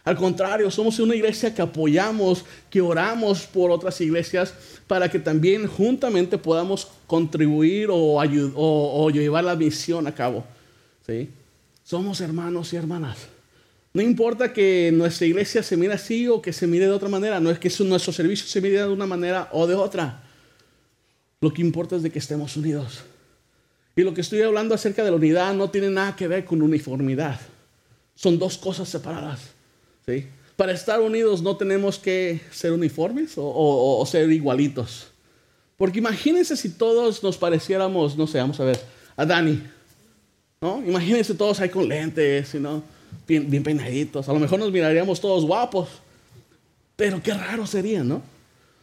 Al 0.03 0.17
contrario, 0.17 0.71
somos 0.71 0.99
una 0.99 1.15
iglesia 1.15 1.55
que 1.55 1.61
apoyamos, 1.61 2.45
que 2.71 2.81
oramos 2.81 3.43
por 3.43 3.71
otras 3.71 4.01
iglesias 4.01 4.55
para 4.87 5.11
que 5.11 5.19
también 5.19 5.67
juntamente 5.67 6.39
podamos 6.39 6.89
contribuir 7.07 7.91
o, 7.91 8.17
o, 8.17 9.11
llevar 9.11 9.45
la 9.45 9.57
misión 9.57 10.07
a 10.07 10.15
cabo. 10.15 10.45
¿sí? 11.07 11.29
Somos 11.83 12.23
hermanos 12.23 12.73
y 12.73 12.77
hermanas. 12.77 13.19
No 13.93 14.01
importa 14.01 14.55
que 14.55 14.91
nuestra 14.93 15.27
iglesia 15.27 15.63
se 15.63 15.77
mire 15.77 15.93
así 15.93 16.29
o 16.29 16.41
que 16.41 16.53
se 16.53 16.67
mire 16.67 16.87
de 16.87 16.93
otra 16.93 17.09
manera, 17.11 17.41
no 17.41 17.51
es 17.51 17.59
que 17.59 17.71
nuestro 17.85 18.13
servicio 18.13 18.47
se 18.47 18.61
mire 18.63 18.79
de 18.79 18.89
una 18.89 19.07
manera 19.07 19.51
o 19.53 19.67
de 19.67 19.75
otra. 19.75 20.23
Lo 21.43 21.53
que 21.53 21.61
importa 21.61 21.97
es 21.97 22.03
de 22.03 22.11
que 22.11 22.19
estemos 22.19 22.57
unidos. 22.57 23.05
Y 23.97 24.03
lo 24.03 24.13
que 24.13 24.21
estoy 24.21 24.43
hablando 24.43 24.75
acerca 24.75 25.05
de 25.05 25.11
la 25.11 25.17
unidad 25.17 25.55
no 25.55 25.71
tiene 25.71 25.91
nada 25.91 26.17
que 26.17 26.27
ver 26.27 26.45
con 26.45 26.63
uniformidad. 26.63 27.41
Son 28.15 28.39
dos 28.39 28.59
cosas 28.59 28.89
separadas. 28.89 29.41
¿sí? 30.07 30.27
Para 30.57 30.73
estar 30.73 31.01
unidos 31.01 31.43
no 31.43 31.57
tenemos 31.57 31.99
que 31.99 32.41
ser 32.51 32.73
uniformes 32.73 33.35
o, 33.37 34.05
ser 34.11 34.31
igualitos. 34.31 35.09
Porque 35.77 35.99
imagínense 35.99 36.57
si 36.57 36.71
todos 36.71 37.23
nos 37.23 37.37
pareciéramos, 37.37 38.17
no 38.17 38.27
sé, 38.27 38.39
vamos 38.39 38.59
a 38.61 38.65
ver, 38.65 38.81
a 39.17 39.25
Dani. 39.25 39.63
¿no? 40.61 40.83
Imagínense 40.87 41.35
todos 41.35 41.61
ahí 41.61 41.69
con 41.69 41.89
lentes, 41.89 42.55
¿no? 42.55 42.83
bien, 43.27 43.49
bien 43.51 43.63
peinaditos. 43.63 44.29
A 44.29 44.33
lo 44.33 44.41
mejor 44.41 44.59
nos 44.59 44.73
miraríamos 44.73 45.21
todos 45.21 45.45
guapos. 45.45 45.89
Pero 46.97 47.23
qué 47.23 47.35
raro 47.35 47.67
sería, 47.67 48.05
¿no? 48.05 48.23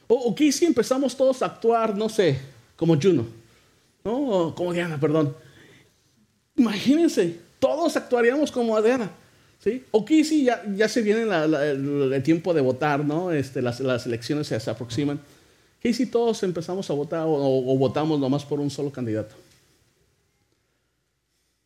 O, 0.08 0.16
o 0.16 0.36
qué 0.36 0.52
si 0.52 0.66
empezamos 0.66 1.16
todos 1.16 1.42
a 1.42 1.46
actuar, 1.46 1.96
no 1.96 2.10
sé, 2.10 2.40
como 2.76 3.00
Juno. 3.00 3.41
¿No? 4.04 4.54
Como 4.56 4.74
Diana, 4.74 5.00
perdón. 5.00 5.36
Imagínense, 6.56 7.40
todos 7.60 7.96
actuaríamos 7.96 8.52
como 8.52 8.82
Diana. 8.82 9.12
¿Sí? 9.60 9.84
O 9.92 10.04
qué 10.04 10.24
si 10.24 10.46
ya, 10.46 10.64
ya 10.76 10.90
se 10.90 11.04
viene 11.04 11.22
el, 11.22 12.24
tiempo 12.24 12.52
de 12.54 12.62
votar, 12.62 13.06
¿no? 13.06 13.32
Este, 13.32 13.62
las, 13.62 13.80
las 13.80 14.08
elecciones 14.08 14.48
se, 14.48 14.70
aproximan. 14.70 15.20
¿Qué 15.80 15.94
si 15.94 16.08
todos 16.08 16.42
empezamos 16.42 16.90
a 16.90 16.94
votar 16.94 17.28
o, 17.28 17.32
o, 17.32 17.78
votamos 17.78 18.20
nomás 18.20 18.44
por 18.44 18.60
un 18.60 18.72
solo 18.72 18.92
candidato? 18.92 19.36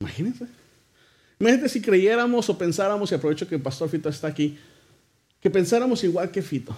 Imagínense. 0.02 0.46
Imagínate 1.40 1.70
si 1.70 1.82
creyéramos 1.82 2.50
o 2.50 2.58
pensáramos, 2.58 3.12
y 3.12 3.16
aprovecho 3.16 3.48
que 3.48 3.56
el 3.56 3.62
pastor 3.62 3.90
Fito 3.90 4.10
está 4.10 4.28
aquí, 4.28 4.58
que 5.40 5.50
pensáramos 5.50 6.04
igual 6.04 6.32
que 6.32 6.42
Fito. 6.42 6.76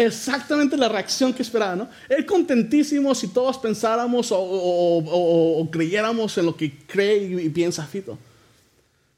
Exactamente 0.00 0.78
la 0.78 0.88
reacción 0.88 1.34
que 1.34 1.42
esperaba, 1.42 1.76
¿no? 1.76 1.88
Él 2.08 2.24
contentísimo 2.24 3.14
si 3.14 3.28
todos 3.28 3.58
pensáramos 3.58 4.28
o, 4.32 5.68
creyéramos 5.70 6.38
en 6.38 6.46
lo 6.46 6.56
que 6.56 6.74
cree 6.86 7.18
y, 7.18 7.40
y 7.46 7.48
piensa 7.50 7.84
Fito. 7.84 8.16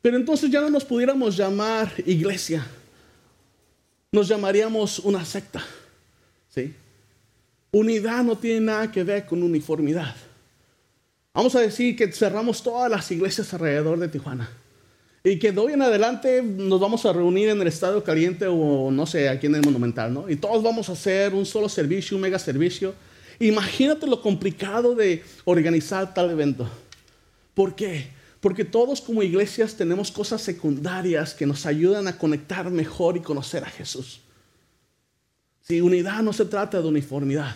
Pero 0.02 0.16
entonces 0.16 0.50
ya 0.50 0.60
no 0.60 0.70
nos 0.70 0.84
pudiéramos 0.84 1.36
llamar 1.36 1.92
iglesia, 2.04 2.66
nos 4.10 4.26
llamaríamos 4.26 4.98
una 4.98 5.24
secta. 5.24 5.64
¿sí? 6.52 6.74
Unidad 7.70 8.24
no 8.24 8.36
tiene 8.36 8.62
nada 8.62 8.90
que 8.90 9.04
ver 9.04 9.24
con 9.24 9.40
uniformidad. 9.40 10.16
Vamos 11.32 11.54
a 11.54 11.60
decir 11.60 11.94
que 11.94 12.10
cerramos 12.12 12.60
todas 12.60 12.90
las 12.90 13.08
iglesias 13.12 13.54
alrededor 13.54 14.00
de 14.00 14.08
Tijuana. 14.08 14.50
Y 15.24 15.38
que 15.38 15.52
de 15.52 15.60
hoy 15.60 15.72
en 15.72 15.82
adelante 15.82 16.42
nos 16.42 16.80
vamos 16.80 17.06
a 17.06 17.12
reunir 17.12 17.48
en 17.48 17.60
el 17.60 17.68
Estadio 17.68 18.02
Caliente 18.02 18.46
o 18.48 18.90
no 18.90 19.06
sé, 19.06 19.28
aquí 19.28 19.46
en 19.46 19.54
el 19.54 19.62
Monumental, 19.62 20.12
¿no? 20.12 20.28
Y 20.28 20.34
todos 20.34 20.62
vamos 20.62 20.88
a 20.88 20.92
hacer 20.92 21.32
un 21.32 21.46
solo 21.46 21.68
servicio, 21.68 22.16
un 22.16 22.22
mega 22.22 22.40
servicio. 22.40 22.92
Imagínate 23.38 24.06
lo 24.08 24.20
complicado 24.20 24.96
de 24.96 25.22
organizar 25.44 26.12
tal 26.12 26.30
evento. 26.30 26.68
¿Por 27.54 27.76
qué? 27.76 28.08
Porque 28.40 28.64
todos 28.64 29.00
como 29.00 29.22
iglesias 29.22 29.76
tenemos 29.76 30.10
cosas 30.10 30.42
secundarias 30.42 31.34
que 31.34 31.46
nos 31.46 31.66
ayudan 31.66 32.08
a 32.08 32.18
conectar 32.18 32.68
mejor 32.70 33.16
y 33.16 33.20
conocer 33.20 33.62
a 33.62 33.70
Jesús. 33.70 34.20
Si 35.60 35.80
unidad 35.80 36.22
no 36.22 36.32
se 36.32 36.46
trata 36.46 36.82
de 36.82 36.88
uniformidad, 36.88 37.54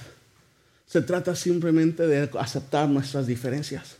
se 0.87 1.03
trata 1.03 1.35
simplemente 1.35 2.07
de 2.07 2.31
aceptar 2.39 2.89
nuestras 2.89 3.27
diferencias. 3.27 3.97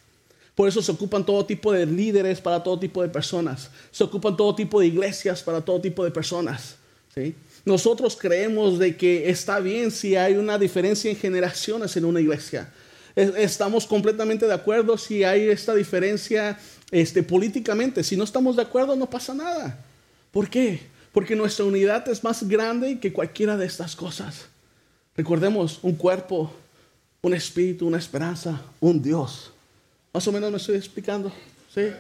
Por 0.57 0.69
eso 0.69 0.81
se 0.81 0.91
ocupan 0.91 1.25
todo 1.25 1.45
tipo 1.45 1.71
de 1.71 1.85
líderes 1.85 2.41
para 2.41 2.63
todo 2.63 2.79
tipo 2.79 3.03
de 3.03 3.11
personas. 3.11 3.71
Se 3.91 4.03
ocupan 4.03 4.37
todo 4.37 4.55
tipo 4.55 4.81
de 4.81 4.87
iglesias 4.87 5.43
para 5.43 5.61
todo 5.61 5.79
tipo 5.83 6.03
de 6.03 6.11
personas. 6.11 6.77
¿sí? 7.15 7.35
Nosotros 7.67 8.17
creemos 8.19 8.79
de 8.79 8.97
que 8.97 9.29
está 9.29 9.61
bien 9.61 9.91
si 9.91 10.17
hay 10.17 10.35
una 10.35 10.59
diferencia 10.59 11.11
en 11.11 11.17
generaciones 11.17 11.95
en 11.99 12.07
una 12.07 12.23
iglesia. 12.23 12.73
Estamos 13.15 13.87
completamente 13.87 14.47
de 14.47 14.55
acuerdo 14.55 14.97
si 14.97 15.25
hay 15.25 15.49
esta 15.51 15.75
diferencia 15.75 16.59
este, 16.91 17.23
políticamente. 17.23 18.03
Si 18.03 18.17
no 18.17 18.25
estamos 18.25 18.57
de 18.57 18.63
acuerdo, 18.63 18.97
no 18.97 19.11
pasa 19.11 19.35
nada. 19.35 19.79
¿Por 20.31 20.49
qué? 20.49 20.81
Porque 21.13 21.37
nuestra 21.37 21.67
unidad 21.67 22.09
es 22.09 22.25
más 22.25 22.49
grande 22.49 22.99
que 22.99 23.13
cualquiera 23.13 23.59
de 23.59 23.67
estas 23.67 23.95
cosas. 23.95 24.47
Recordemos, 25.17 25.81
un 25.83 25.97
cuerpo, 25.97 26.51
un 27.21 27.35
espíritu, 27.35 27.87
una 27.87 27.99
esperanza, 27.99 28.63
un 28.81 29.03
Dios. 29.03 29.53
Más 30.17 30.27
o 30.27 30.33
menos 30.33 30.51
me 30.51 30.57
estoy 30.57 30.77
explicando. 30.77 31.31
¿sí? 31.75 31.93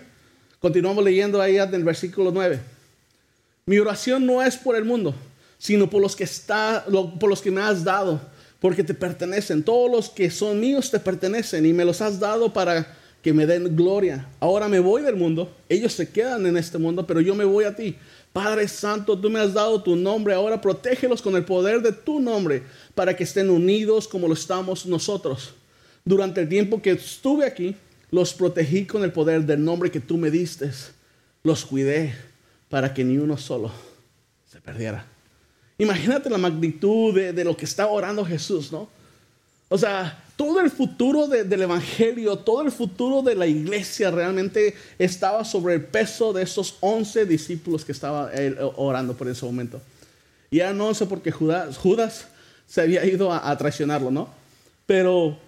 Continuamos 0.58 1.04
leyendo 1.04 1.38
ahí 1.38 1.58
en 1.58 1.74
el 1.74 1.84
versículo 1.84 2.30
9. 2.32 2.58
Mi 3.66 3.78
oración 3.78 4.24
no 4.24 4.42
es 4.42 4.56
por 4.56 4.74
el 4.74 4.86
mundo, 4.86 5.14
sino 5.58 5.90
por 5.90 6.00
los 6.00 6.16
que, 6.16 6.24
está, 6.24 6.86
por 7.20 7.28
los 7.28 7.42
que 7.42 7.50
me 7.50 7.60
has 7.60 7.84
dado, 7.84 8.18
porque 8.58 8.82
te 8.82 8.94
pertenecen. 8.94 9.62
Todos 9.62 9.90
los 9.90 10.08
que 10.08 10.30
son 10.30 10.58
míos 10.58 10.90
te 10.90 10.98
pertenecen 10.98 11.66
y 11.66 11.74
me 11.74 11.84
los 11.84 12.00
has 12.00 12.18
dado 12.18 12.50
para 12.54 12.96
que 13.20 13.34
me 13.34 13.44
den 13.44 13.76
gloria. 13.76 14.26
Ahora 14.40 14.66
me 14.66 14.80
voy 14.80 15.02
del 15.02 15.16
mundo, 15.16 15.54
ellos 15.68 15.92
se 15.92 16.08
quedan 16.08 16.46
en 16.46 16.56
este 16.56 16.78
mundo, 16.78 17.06
pero 17.06 17.20
yo 17.20 17.34
me 17.34 17.44
voy 17.44 17.64
a 17.64 17.76
ti. 17.76 17.96
Padre 18.32 18.66
Santo, 18.66 19.18
tú 19.18 19.28
me 19.28 19.40
has 19.40 19.52
dado 19.52 19.82
tu 19.82 19.94
nombre, 19.94 20.32
ahora 20.32 20.58
protégelos 20.58 21.20
con 21.20 21.36
el 21.36 21.44
poder 21.44 21.82
de 21.82 21.92
tu 21.92 22.18
nombre 22.18 22.62
para 22.94 23.14
que 23.14 23.24
estén 23.24 23.50
unidos 23.50 24.08
como 24.08 24.26
lo 24.26 24.32
estamos 24.32 24.86
nosotros. 24.86 25.52
Durante 26.02 26.40
el 26.40 26.48
tiempo 26.48 26.80
que 26.80 26.92
estuve 26.92 27.44
aquí, 27.44 27.76
los 28.10 28.34
protegí 28.34 28.86
con 28.86 29.04
el 29.04 29.12
poder 29.12 29.44
del 29.44 29.64
nombre 29.64 29.90
que 29.90 30.00
tú 30.00 30.16
me 30.16 30.30
diste. 30.30 30.70
Los 31.42 31.64
cuidé 31.64 32.14
para 32.68 32.92
que 32.92 33.04
ni 33.04 33.18
uno 33.18 33.36
solo 33.36 33.70
se 34.50 34.60
perdiera. 34.60 35.06
Imagínate 35.78 36.30
la 36.30 36.38
magnitud 36.38 37.14
de, 37.14 37.44
lo 37.44 37.56
que 37.56 37.66
está 37.66 37.86
orando 37.86 38.24
Jesús, 38.24 38.72
¿no? 38.72 38.88
O 39.68 39.76
sea, 39.76 40.24
todo 40.36 40.60
el 40.60 40.70
futuro 40.70 41.26
del 41.26 41.62
Evangelio, 41.62 42.38
todo 42.38 42.62
el 42.62 42.70
futuro 42.70 43.22
de 43.22 43.34
la 43.34 43.46
iglesia 43.46 44.10
realmente 44.10 44.74
estaba 44.98 45.44
sobre 45.44 45.74
el 45.74 45.84
peso 45.84 46.32
de 46.32 46.42
esos 46.42 46.76
11 46.80 47.26
discípulos 47.26 47.84
que 47.84 47.92
estaba 47.92 48.30
orando 48.76 49.14
por 49.16 49.28
ese 49.28 49.44
momento. 49.44 49.80
Y 50.50 50.60
eran 50.60 50.80
11 50.80 51.06
porque 51.06 51.32
Judas, 51.32 51.76
Judas 51.76 52.28
se 52.66 52.80
había 52.80 53.04
ido 53.04 53.32
a, 53.32 53.56
traicionarlo, 53.56 54.10
¿no? 54.10 54.28
Pero 54.86 55.38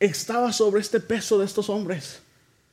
estaba 0.00 0.52
sobre 0.52 0.80
este 0.80 0.98
peso 0.98 1.38
de 1.38 1.44
estos 1.46 1.70
hombres. 1.70 2.18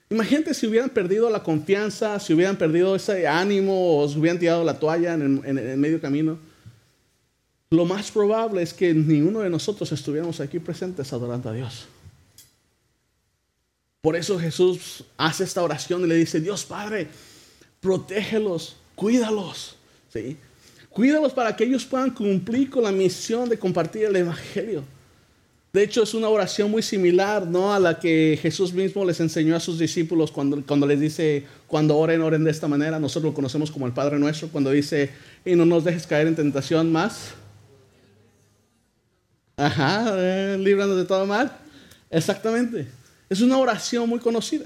Imagínate 0.09 0.53
si 0.53 0.65
hubieran 0.65 0.89
perdido 0.89 1.29
la 1.29 1.43
confianza, 1.43 2.19
si 2.19 2.33
hubieran 2.33 2.57
perdido 2.57 2.95
ese 2.95 3.27
ánimo 3.27 3.99
o 3.99 4.07
si 4.09 4.17
hubieran 4.17 4.39
tirado 4.39 4.63
la 4.63 4.79
toalla 4.79 5.13
en 5.13 5.45
el 5.45 5.77
medio 5.77 6.01
camino 6.01 6.39
lo 7.69 7.85
más 7.85 8.11
probable 8.11 8.61
es 8.61 8.73
que 8.73 8.93
ninguno 8.93 9.41
de 9.41 9.49
nosotros 9.49 9.91
estuviéramos 9.91 10.39
aquí 10.39 10.59
presentes 10.59 11.11
adorando 11.11 11.49
a 11.49 11.53
Dios. 11.53 11.85
Por 14.01 14.15
eso 14.15 14.39
Jesús 14.39 15.03
hace 15.17 15.43
esta 15.43 15.61
oración 15.61 16.03
y 16.03 16.07
le 16.07 16.15
dice, 16.15 16.39
Dios 16.39 16.63
Padre, 16.63 17.09
protégelos, 17.81 18.77
cuídalos. 18.95 19.75
¿sí? 20.13 20.37
Cuídalos 20.89 21.33
para 21.33 21.55
que 21.55 21.65
ellos 21.65 21.83
puedan 21.83 22.11
cumplir 22.11 22.69
con 22.69 22.83
la 22.83 22.91
misión 22.91 23.49
de 23.49 23.59
compartir 23.59 24.05
el 24.05 24.15
Evangelio. 24.15 24.83
De 25.77 25.83
hecho, 25.83 26.01
es 26.01 26.15
una 26.15 26.27
oración 26.27 26.71
muy 26.71 26.81
similar 26.81 27.45
¿no? 27.45 27.71
a 27.71 27.79
la 27.79 27.99
que 27.99 28.39
Jesús 28.41 28.73
mismo 28.73 29.05
les 29.05 29.19
enseñó 29.19 29.55
a 29.55 29.59
sus 29.59 29.77
discípulos 29.77 30.31
cuando, 30.31 30.59
cuando 30.65 30.87
les 30.87 30.99
dice, 30.99 31.45
cuando 31.67 31.95
oren, 31.95 32.23
oren 32.23 32.43
de 32.43 32.49
esta 32.49 32.67
manera. 32.67 32.99
Nosotros 32.99 33.29
lo 33.29 33.35
conocemos 33.35 33.69
como 33.69 33.85
el 33.85 33.93
Padre 33.93 34.17
Nuestro, 34.17 34.47
cuando 34.47 34.71
dice, 34.71 35.11
y 35.45 35.53
no 35.53 35.65
nos 35.65 35.83
dejes 35.83 36.07
caer 36.07 36.25
en 36.25 36.35
tentación 36.35 36.91
más 36.91 37.35
Ajá, 39.55 40.15
eh, 40.17 40.57
de 40.57 41.05
todo 41.05 41.27
mal. 41.27 41.55
Exactamente. 42.09 42.87
Es 43.29 43.41
una 43.41 43.59
oración 43.59 44.09
muy 44.09 44.17
conocida. 44.17 44.65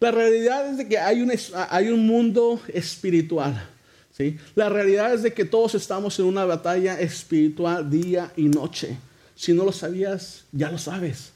La 0.00 0.10
realidad 0.10 0.68
es 0.68 0.78
de 0.78 0.88
que 0.88 0.98
hay 0.98 1.22
un, 1.22 1.32
hay 1.70 1.90
un 1.90 2.04
mundo 2.04 2.60
espiritual. 2.74 3.68
¿sí? 4.10 4.36
La 4.56 4.68
realidad 4.68 5.14
es 5.14 5.22
de 5.22 5.32
que 5.32 5.44
todos 5.44 5.76
estamos 5.76 6.18
en 6.18 6.24
una 6.24 6.44
batalla 6.44 6.98
espiritual 6.98 7.88
día 7.88 8.32
y 8.36 8.48
noche. 8.48 8.98
Si 9.40 9.54
no 9.54 9.64
lo 9.64 9.72
sabías, 9.72 10.44
ya 10.52 10.70
lo 10.70 10.76
sabes. 10.76 11.32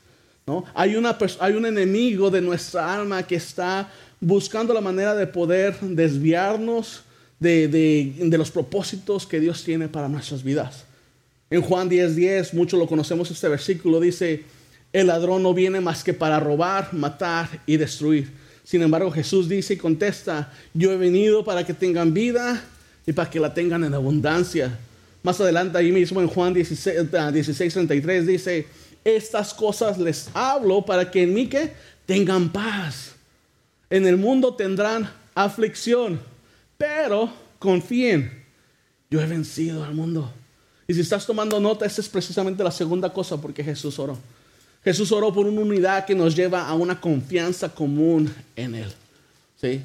¿no? 0.46 0.66
Hay, 0.74 0.94
una, 0.94 1.16
hay 1.40 1.54
un 1.54 1.64
enemigo 1.64 2.30
de 2.30 2.42
nuestra 2.42 2.94
alma 2.94 3.26
que 3.26 3.36
está 3.36 3.90
buscando 4.20 4.74
la 4.74 4.82
manera 4.82 5.14
de 5.14 5.26
poder 5.26 5.80
desviarnos 5.80 7.00
de, 7.40 7.66
de, 7.66 8.36
los 8.36 8.50
propósitos 8.50 9.26
que 9.26 9.40
Dios 9.40 9.64
tiene 9.64 9.88
para 9.88 10.06
nuestras 10.06 10.42
vidas. 10.42 10.84
En 11.48 11.62
Juan 11.62 11.88
10:10, 11.88 12.08
10, 12.14 12.52
mucho 12.52 12.76
lo 12.76 12.86
conocemos 12.86 13.30
este 13.30 13.48
versículo, 13.48 14.00
dice, 14.00 14.44
el 14.92 15.06
ladrón 15.06 15.42
no 15.42 15.54
viene 15.54 15.80
más 15.80 16.04
que 16.04 16.12
para 16.12 16.38
robar, 16.38 16.92
matar 16.92 17.62
y 17.64 17.78
destruir. 17.78 18.30
Sin 18.64 18.82
embargo, 18.82 19.10
Jesús 19.12 19.48
dice 19.48 19.72
y 19.72 19.76
contesta, 19.78 20.52
yo 20.74 20.92
he 20.92 20.98
venido 20.98 21.42
para 21.42 21.64
que 21.64 21.72
tengan 21.72 22.12
vida 22.12 22.62
y 23.06 23.14
para 23.14 23.30
que 23.30 23.40
la 23.40 23.54
tengan 23.54 23.82
en 23.82 23.94
abundancia. 23.94 24.78
Más 25.24 25.40
adelante, 25.40 25.78
ahí 25.78 25.90
mismo 25.90 26.20
en 26.20 26.28
Juan 26.28 26.52
16, 26.52 27.10
16 27.32 27.72
33 27.72 28.26
dice, 28.26 28.66
estas 29.02 29.54
cosas 29.54 29.98
les 29.98 30.28
hablo 30.34 30.82
para 30.82 31.10
que 31.10 31.22
en 31.22 31.32
mí 31.32 31.46
que 31.46 31.72
tengan 32.04 32.52
paz. 32.52 33.14
En 33.88 34.06
el 34.06 34.18
mundo 34.18 34.54
tendrán 34.54 35.10
aflicción, 35.34 36.20
pero 36.76 37.32
confíen, 37.58 38.44
yo 39.10 39.18
he 39.18 39.26
vencido 39.26 39.82
al 39.82 39.94
mundo. 39.94 40.30
Y 40.86 40.92
si 40.92 41.00
estás 41.00 41.24
tomando 41.24 41.58
nota, 41.58 41.86
esta 41.86 42.02
es 42.02 42.08
precisamente 42.10 42.62
la 42.62 42.70
segunda 42.70 43.10
cosa 43.10 43.40
porque 43.40 43.64
Jesús 43.64 43.98
oró. 43.98 44.18
Jesús 44.84 45.10
oró 45.10 45.32
por 45.32 45.46
una 45.46 45.62
unidad 45.62 46.04
que 46.04 46.14
nos 46.14 46.36
lleva 46.36 46.68
a 46.68 46.74
una 46.74 47.00
confianza 47.00 47.74
común 47.74 48.30
en 48.54 48.74
Él. 48.74 48.92
¿Sí? 49.58 49.80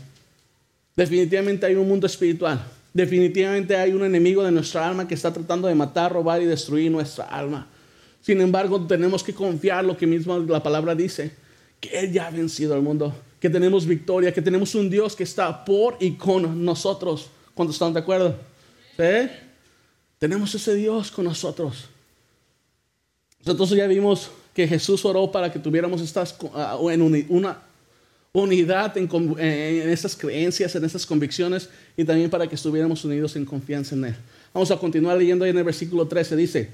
Definitivamente 0.97 1.65
hay 1.65 1.75
un 1.75 1.87
mundo 1.87 2.07
espiritual. 2.07 2.61
Definitivamente 2.93 3.75
hay 3.75 3.93
un 3.93 4.03
enemigo 4.03 4.43
de 4.43 4.51
nuestra 4.51 4.87
alma 4.87 5.07
que 5.07 5.13
está 5.15 5.31
tratando 5.31 5.67
de 5.67 5.75
matar, 5.75 6.11
robar 6.11 6.41
y 6.41 6.45
destruir 6.45 6.91
nuestra 6.91 7.25
alma. 7.25 7.67
Sin 8.21 8.41
embargo, 8.41 8.85
tenemos 8.85 9.23
que 9.23 9.33
confiar 9.33 9.85
lo 9.85 9.95
que 9.95 10.07
mismo 10.07 10.37
la 10.39 10.61
palabra 10.61 10.95
dice, 10.95 11.31
que 11.79 11.99
Él 11.99 12.11
ya 12.11 12.27
ha 12.27 12.31
vencido 12.31 12.73
al 12.73 12.81
mundo 12.81 13.13
que 13.39 13.49
tenemos 13.49 13.85
victoria, 13.85 14.33
que 14.33 14.41
tenemos 14.41 14.75
un 14.75 14.89
Dios 14.89 15.15
que 15.15 15.23
está 15.23 15.63
por 15.63 15.97
y 15.99 16.11
con 16.11 16.65
nosotros. 16.65 17.29
¿Cuántos 17.53 17.75
están 17.75 17.93
de 17.93 17.99
acuerdo? 17.99 18.35
¿Sí? 18.97 19.29
Tenemos 20.17 20.53
ese 20.53 20.75
Dios 20.75 21.09
con 21.09 21.25
nosotros. 21.25 21.85
Entonces 23.45 23.77
ya 23.77 23.87
vimos 23.87 24.29
que 24.53 24.67
Jesús 24.67 25.05
oró 25.05 25.31
para 25.31 25.51
que 25.51 25.59
tuviéramos 25.59 26.01
estas, 26.01 26.35
ah, 26.53 26.77
unidad 28.31 28.97
en, 28.97 29.09
en 29.39 29.89
esas 29.89 30.15
creencias, 30.15 30.75
en 30.75 30.85
esas 30.85 31.05
convicciones 31.05 31.69
y 31.97 32.03
también 32.03 32.29
para 32.29 32.47
que 32.47 32.55
estuviéramos 32.55 33.03
unidos 33.03 33.35
en 33.35 33.45
confianza 33.45 33.95
en 33.95 34.05
Él. 34.05 34.15
Vamos 34.53 34.71
a 34.71 34.77
continuar 34.77 35.17
leyendo 35.17 35.45
ahí 35.45 35.51
en 35.51 35.57
el 35.57 35.63
versículo 35.63 36.07
13. 36.07 36.35
Dice, 36.35 36.69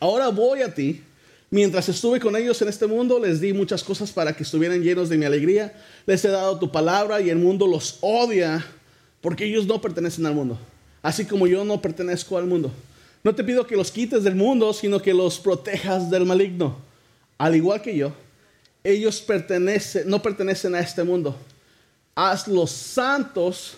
ahora 0.00 0.28
voy 0.28 0.62
a 0.62 0.72
ti 0.74 1.02
Mientras 1.50 1.88
estuve 1.88 2.18
con 2.18 2.34
ellos 2.34 2.60
en 2.60 2.68
este 2.68 2.88
mundo, 2.88 3.20
les 3.20 3.40
di 3.40 3.52
muchas 3.52 3.84
cosas 3.84 4.10
para 4.10 4.32
que 4.32 4.42
estuvieran 4.42 4.82
llenos 4.82 5.08
de 5.08 5.16
mi 5.16 5.24
alegría. 5.24 5.72
Les 6.04 6.24
he 6.24 6.28
dado 6.28 6.58
tu 6.58 6.72
palabra 6.72 7.20
y 7.20 7.30
el 7.30 7.38
mundo 7.38 7.68
los 7.68 7.98
odia 8.00 8.66
porque 9.20 9.44
ellos 9.44 9.66
no 9.66 9.80
pertenecen 9.80 10.26
al 10.26 10.34
mundo, 10.34 10.58
así 11.02 11.24
como 11.24 11.46
yo 11.46 11.64
no 11.64 11.80
pertenezco 11.80 12.36
al 12.36 12.46
mundo. 12.46 12.72
No 13.22 13.34
te 13.34 13.44
pido 13.44 13.66
que 13.66 13.76
los 13.76 13.90
quites 13.90 14.24
del 14.24 14.34
mundo, 14.34 14.72
sino 14.72 15.00
que 15.00 15.14
los 15.14 15.38
protejas 15.38 16.10
del 16.10 16.26
maligno. 16.26 16.76
Al 17.38 17.54
igual 17.54 17.80
que 17.80 17.96
yo, 17.96 18.12
ellos 18.86 19.20
pertenecen, 19.20 20.08
no 20.08 20.22
pertenecen 20.22 20.74
a 20.74 20.80
este 20.80 21.02
mundo. 21.02 21.36
Haz 22.14 22.48
los 22.48 22.70
santos 22.70 23.76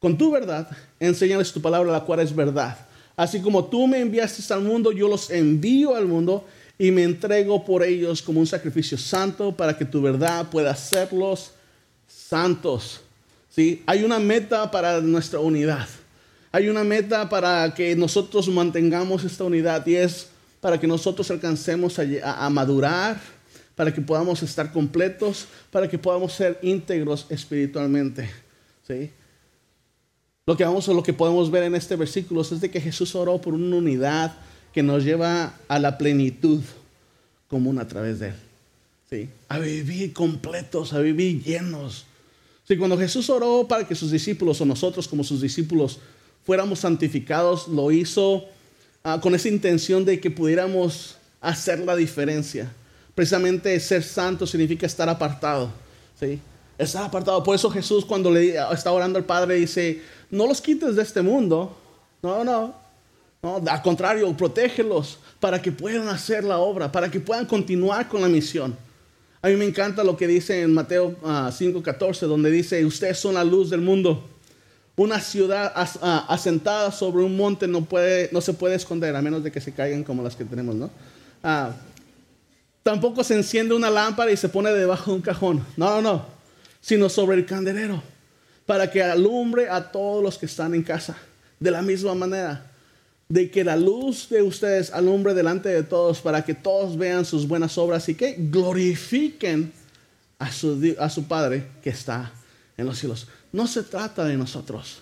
con 0.00 0.18
tu 0.18 0.30
verdad, 0.30 0.68
enséñales 0.98 1.52
tu 1.52 1.60
palabra, 1.60 1.92
la 1.92 2.00
cual 2.00 2.20
es 2.20 2.34
verdad. 2.34 2.76
Así 3.16 3.40
como 3.40 3.64
tú 3.64 3.86
me 3.86 4.00
enviaste 4.00 4.52
al 4.52 4.62
mundo, 4.62 4.92
yo 4.92 5.08
los 5.08 5.30
envío 5.30 5.94
al 5.94 6.06
mundo 6.06 6.44
y 6.78 6.90
me 6.90 7.04
entrego 7.04 7.64
por 7.64 7.82
ellos 7.82 8.20
como 8.20 8.40
un 8.40 8.46
sacrificio 8.46 8.98
santo 8.98 9.54
para 9.56 9.76
que 9.76 9.84
tu 9.84 10.02
verdad 10.02 10.50
pueda 10.50 10.72
hacerlos 10.72 11.52
santos. 12.08 13.00
¿Sí? 13.48 13.82
Hay 13.86 14.02
una 14.02 14.18
meta 14.18 14.70
para 14.70 15.00
nuestra 15.00 15.38
unidad. 15.38 15.88
Hay 16.50 16.68
una 16.68 16.82
meta 16.82 17.28
para 17.28 17.72
que 17.74 17.94
nosotros 17.94 18.48
mantengamos 18.48 19.24
esta 19.24 19.44
unidad 19.44 19.86
y 19.86 19.96
es 19.96 20.28
para 20.60 20.80
que 20.80 20.86
nosotros 20.86 21.30
alcancemos 21.30 21.98
a, 21.98 22.48
madurar, 22.48 23.20
para 23.74 23.92
que 23.92 24.00
podamos 24.00 24.42
estar 24.42 24.72
completos, 24.72 25.46
para 25.70 25.88
que 25.88 25.98
podamos 25.98 26.32
ser 26.32 26.58
íntegros 26.62 27.26
espiritualmente. 27.28 28.30
¿Sí? 28.86 29.10
Lo 30.46 30.56
que 30.56 30.64
vamos 30.64 30.88
a 30.88 30.92
lo 30.92 31.02
que 31.02 31.12
podemos 31.12 31.50
ver 31.50 31.64
en 31.64 31.74
este 31.74 31.96
versículo 31.96 32.42
es 32.42 32.60
de 32.60 32.70
que 32.70 32.80
Jesús 32.80 33.14
oró 33.14 33.40
por 33.40 33.54
una 33.54 33.76
unidad 33.76 34.36
que 34.72 34.82
nos 34.82 35.04
lleva 35.04 35.54
a 35.68 35.78
la 35.78 35.96
plenitud 35.96 36.60
común 37.48 37.78
a 37.78 37.88
través 37.88 38.18
de 38.18 38.28
Él. 38.28 38.34
¿sí? 39.08 39.28
A 39.48 39.58
vivir 39.58 40.12
completos, 40.12 40.92
a 40.92 40.98
vivir 41.00 41.42
llenos. 41.42 42.04
Sí, 42.66 42.76
cuando 42.76 42.98
Jesús 42.98 43.28
oró 43.30 43.66
para 43.68 43.86
que 43.86 43.94
sus 43.94 44.10
discípulos 44.10 44.60
o 44.60 44.66
nosotros 44.66 45.08
como 45.08 45.24
sus 45.24 45.40
discípulos 45.40 45.98
fuéramos 46.44 46.80
santificados, 46.80 47.68
lo 47.68 47.90
hizo 47.90 48.44
ah, 49.02 49.20
con 49.22 49.34
esa 49.34 49.48
intención 49.48 50.04
de 50.04 50.20
que 50.20 50.30
pudiéramos 50.30 51.16
hacer 51.40 51.78
la 51.80 51.96
diferencia. 51.96 52.72
Precisamente 53.14 53.78
ser 53.80 54.02
santo 54.02 54.46
significa 54.46 54.86
estar 54.86 55.08
apartado. 55.08 55.70
¿sí? 56.18 56.40
Estar 56.76 57.04
apartado. 57.04 57.42
Por 57.42 57.54
eso 57.54 57.70
Jesús 57.70 58.04
cuando 58.04 58.30
le 58.30 58.56
está 58.72 58.90
orando 58.90 59.18
al 59.18 59.24
Padre 59.24 59.56
dice, 59.56 60.02
no 60.30 60.46
los 60.46 60.60
quites 60.60 60.96
de 60.96 61.02
este 61.02 61.22
mundo. 61.22 61.76
No, 62.22 62.42
no, 62.42 62.74
no, 63.42 63.62
al 63.66 63.82
contrario, 63.82 64.34
protégelos 64.34 65.18
para 65.38 65.60
que 65.60 65.70
puedan 65.70 66.08
hacer 66.08 66.42
la 66.42 66.58
obra, 66.58 66.90
para 66.90 67.10
que 67.10 67.20
puedan 67.20 67.44
continuar 67.44 68.08
con 68.08 68.22
la 68.22 68.28
misión. 68.28 68.74
A 69.42 69.48
mí 69.48 69.56
me 69.56 69.66
encanta 69.66 70.02
lo 70.02 70.16
que 70.16 70.26
dice 70.26 70.62
en 70.62 70.72
Mateo 70.72 71.16
5:14, 71.22 72.24
ah, 72.24 72.26
donde 72.26 72.50
dice, 72.50 72.82
ustedes 72.86 73.18
son 73.18 73.34
la 73.34 73.44
luz 73.44 73.68
del 73.68 73.82
mundo. 73.82 74.24
Una 74.96 75.20
ciudad 75.20 75.70
ah, 75.76 76.24
asentada 76.28 76.90
sobre 76.90 77.22
un 77.22 77.36
monte 77.36 77.68
no, 77.68 77.84
puede, 77.84 78.30
no 78.32 78.40
se 78.40 78.54
puede 78.54 78.76
esconder, 78.76 79.14
a 79.14 79.20
menos 79.20 79.44
de 79.44 79.52
que 79.52 79.60
se 79.60 79.72
caigan 79.72 80.02
como 80.02 80.22
las 80.22 80.34
que 80.34 80.46
tenemos, 80.46 80.74
¿no? 80.74 80.88
Ah, 81.42 81.72
tampoco 82.84 83.24
se 83.24 83.34
enciende 83.34 83.74
una 83.74 83.90
lámpara 83.90 84.30
y 84.30 84.36
se 84.36 84.48
pone 84.48 84.70
debajo 84.70 85.10
de 85.10 85.16
un 85.16 85.22
cajón. 85.22 85.66
No, 85.76 86.00
no, 86.00 86.02
no. 86.02 86.26
Sino 86.80 87.08
sobre 87.08 87.38
el 87.38 87.46
candelero, 87.46 88.00
para 88.66 88.88
que 88.88 89.02
alumbre 89.02 89.68
a 89.68 89.90
todos 89.90 90.22
los 90.22 90.38
que 90.38 90.46
están 90.46 90.74
en 90.74 90.84
casa. 90.84 91.16
De 91.58 91.72
la 91.72 91.82
misma 91.82 92.14
manera, 92.14 92.70
de 93.28 93.50
que 93.50 93.64
la 93.64 93.76
luz 93.76 94.28
de 94.28 94.42
ustedes 94.42 94.92
alumbre 94.92 95.34
delante 95.34 95.68
de 95.68 95.82
todos 95.82 96.20
para 96.20 96.44
que 96.44 96.54
todos 96.54 96.96
vean 96.96 97.24
sus 97.24 97.48
buenas 97.48 97.78
obras 97.78 98.08
y 98.08 98.14
que 98.14 98.36
glorifiquen 98.38 99.72
a 100.38 100.52
su, 100.52 101.24
Padre 101.26 101.66
que 101.82 101.90
está 101.90 102.32
en 102.76 102.86
los 102.86 102.98
cielos. 102.98 103.26
No 103.50 103.66
se 103.66 103.82
trata 103.82 104.24
de 104.24 104.36
nosotros. 104.36 105.00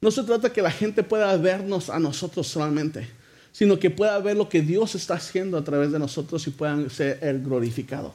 No 0.00 0.10
se 0.10 0.24
trata 0.24 0.52
que 0.52 0.60
la 0.60 0.70
gente 0.72 1.02
pueda 1.02 1.36
vernos 1.36 1.88
a 1.88 2.00
nosotros 2.00 2.48
solamente, 2.48 3.08
sino 3.56 3.78
que 3.78 3.88
pueda 3.88 4.18
ver 4.18 4.36
lo 4.36 4.50
que 4.50 4.60
Dios 4.60 4.94
está 4.94 5.14
haciendo 5.14 5.56
a 5.56 5.64
través 5.64 5.90
de 5.90 5.98
nosotros 5.98 6.46
y 6.46 6.50
puedan 6.50 6.90
ser 6.90 7.18
el 7.22 7.42
glorificado. 7.42 8.12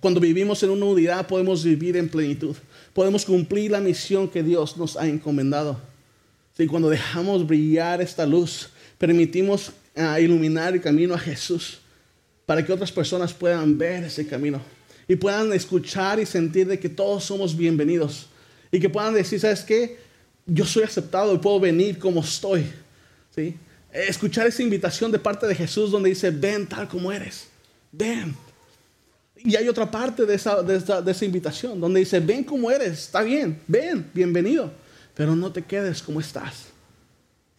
Cuando 0.00 0.18
vivimos 0.18 0.64
en 0.64 0.70
una 0.70 0.84
unidad 0.84 1.28
podemos 1.28 1.62
vivir 1.62 1.96
en 1.96 2.08
plenitud. 2.08 2.56
Podemos 2.92 3.24
cumplir 3.24 3.70
la 3.70 3.78
misión 3.78 4.28
que 4.28 4.42
Dios 4.42 4.76
nos 4.76 4.96
ha 4.96 5.06
encomendado. 5.06 5.78
Y 6.58 6.66
cuando 6.66 6.90
dejamos 6.90 7.46
brillar 7.46 8.02
esta 8.02 8.26
luz, 8.26 8.70
permitimos 8.98 9.70
ah, 9.94 10.18
iluminar 10.18 10.74
el 10.74 10.80
camino 10.80 11.14
a 11.14 11.18
Jesús 11.20 11.78
para 12.44 12.66
que 12.66 12.72
otras 12.72 12.90
personas 12.90 13.32
puedan 13.32 13.78
ver 13.78 14.02
ese 14.02 14.26
camino 14.26 14.60
y 15.06 15.14
puedan 15.14 15.52
escuchar 15.52 16.18
y 16.18 16.26
sentir 16.26 16.66
de 16.66 16.80
que 16.80 16.88
todos 16.88 17.22
somos 17.22 17.56
bienvenidos 17.56 18.26
y 18.72 18.80
que 18.80 18.88
puedan 18.88 19.14
decir, 19.14 19.38
¿sabes 19.38 19.60
qué? 19.60 19.98
Yo 20.46 20.64
soy 20.64 20.82
aceptado 20.82 21.32
y 21.32 21.38
puedo 21.38 21.60
venir 21.60 21.96
como 21.96 22.22
estoy. 22.22 22.66
¿Sí? 23.32 23.54
Escuchar 23.92 24.46
esa 24.46 24.62
invitación 24.62 25.10
de 25.10 25.18
parte 25.18 25.46
de 25.46 25.54
Jesús 25.54 25.90
donde 25.90 26.10
dice, 26.10 26.30
ven 26.30 26.66
tal 26.66 26.88
como 26.88 27.10
eres, 27.10 27.48
ven. 27.90 28.36
Y 29.36 29.56
hay 29.56 29.68
otra 29.68 29.90
parte 29.90 30.26
de 30.26 30.34
esa, 30.34 30.62
de 30.62 30.78
de 30.78 31.10
esa 31.10 31.24
invitación 31.24 31.80
donde 31.80 32.00
dice, 32.00 32.20
ven 32.20 32.44
como 32.44 32.70
eres, 32.70 33.04
está 33.04 33.22
bien, 33.22 33.60
ven, 33.66 34.08
bienvenido 34.12 34.70
pero 35.20 35.36
no 35.36 35.52
te 35.52 35.60
quedes 35.60 36.00
como 36.00 36.18
estás. 36.18 36.68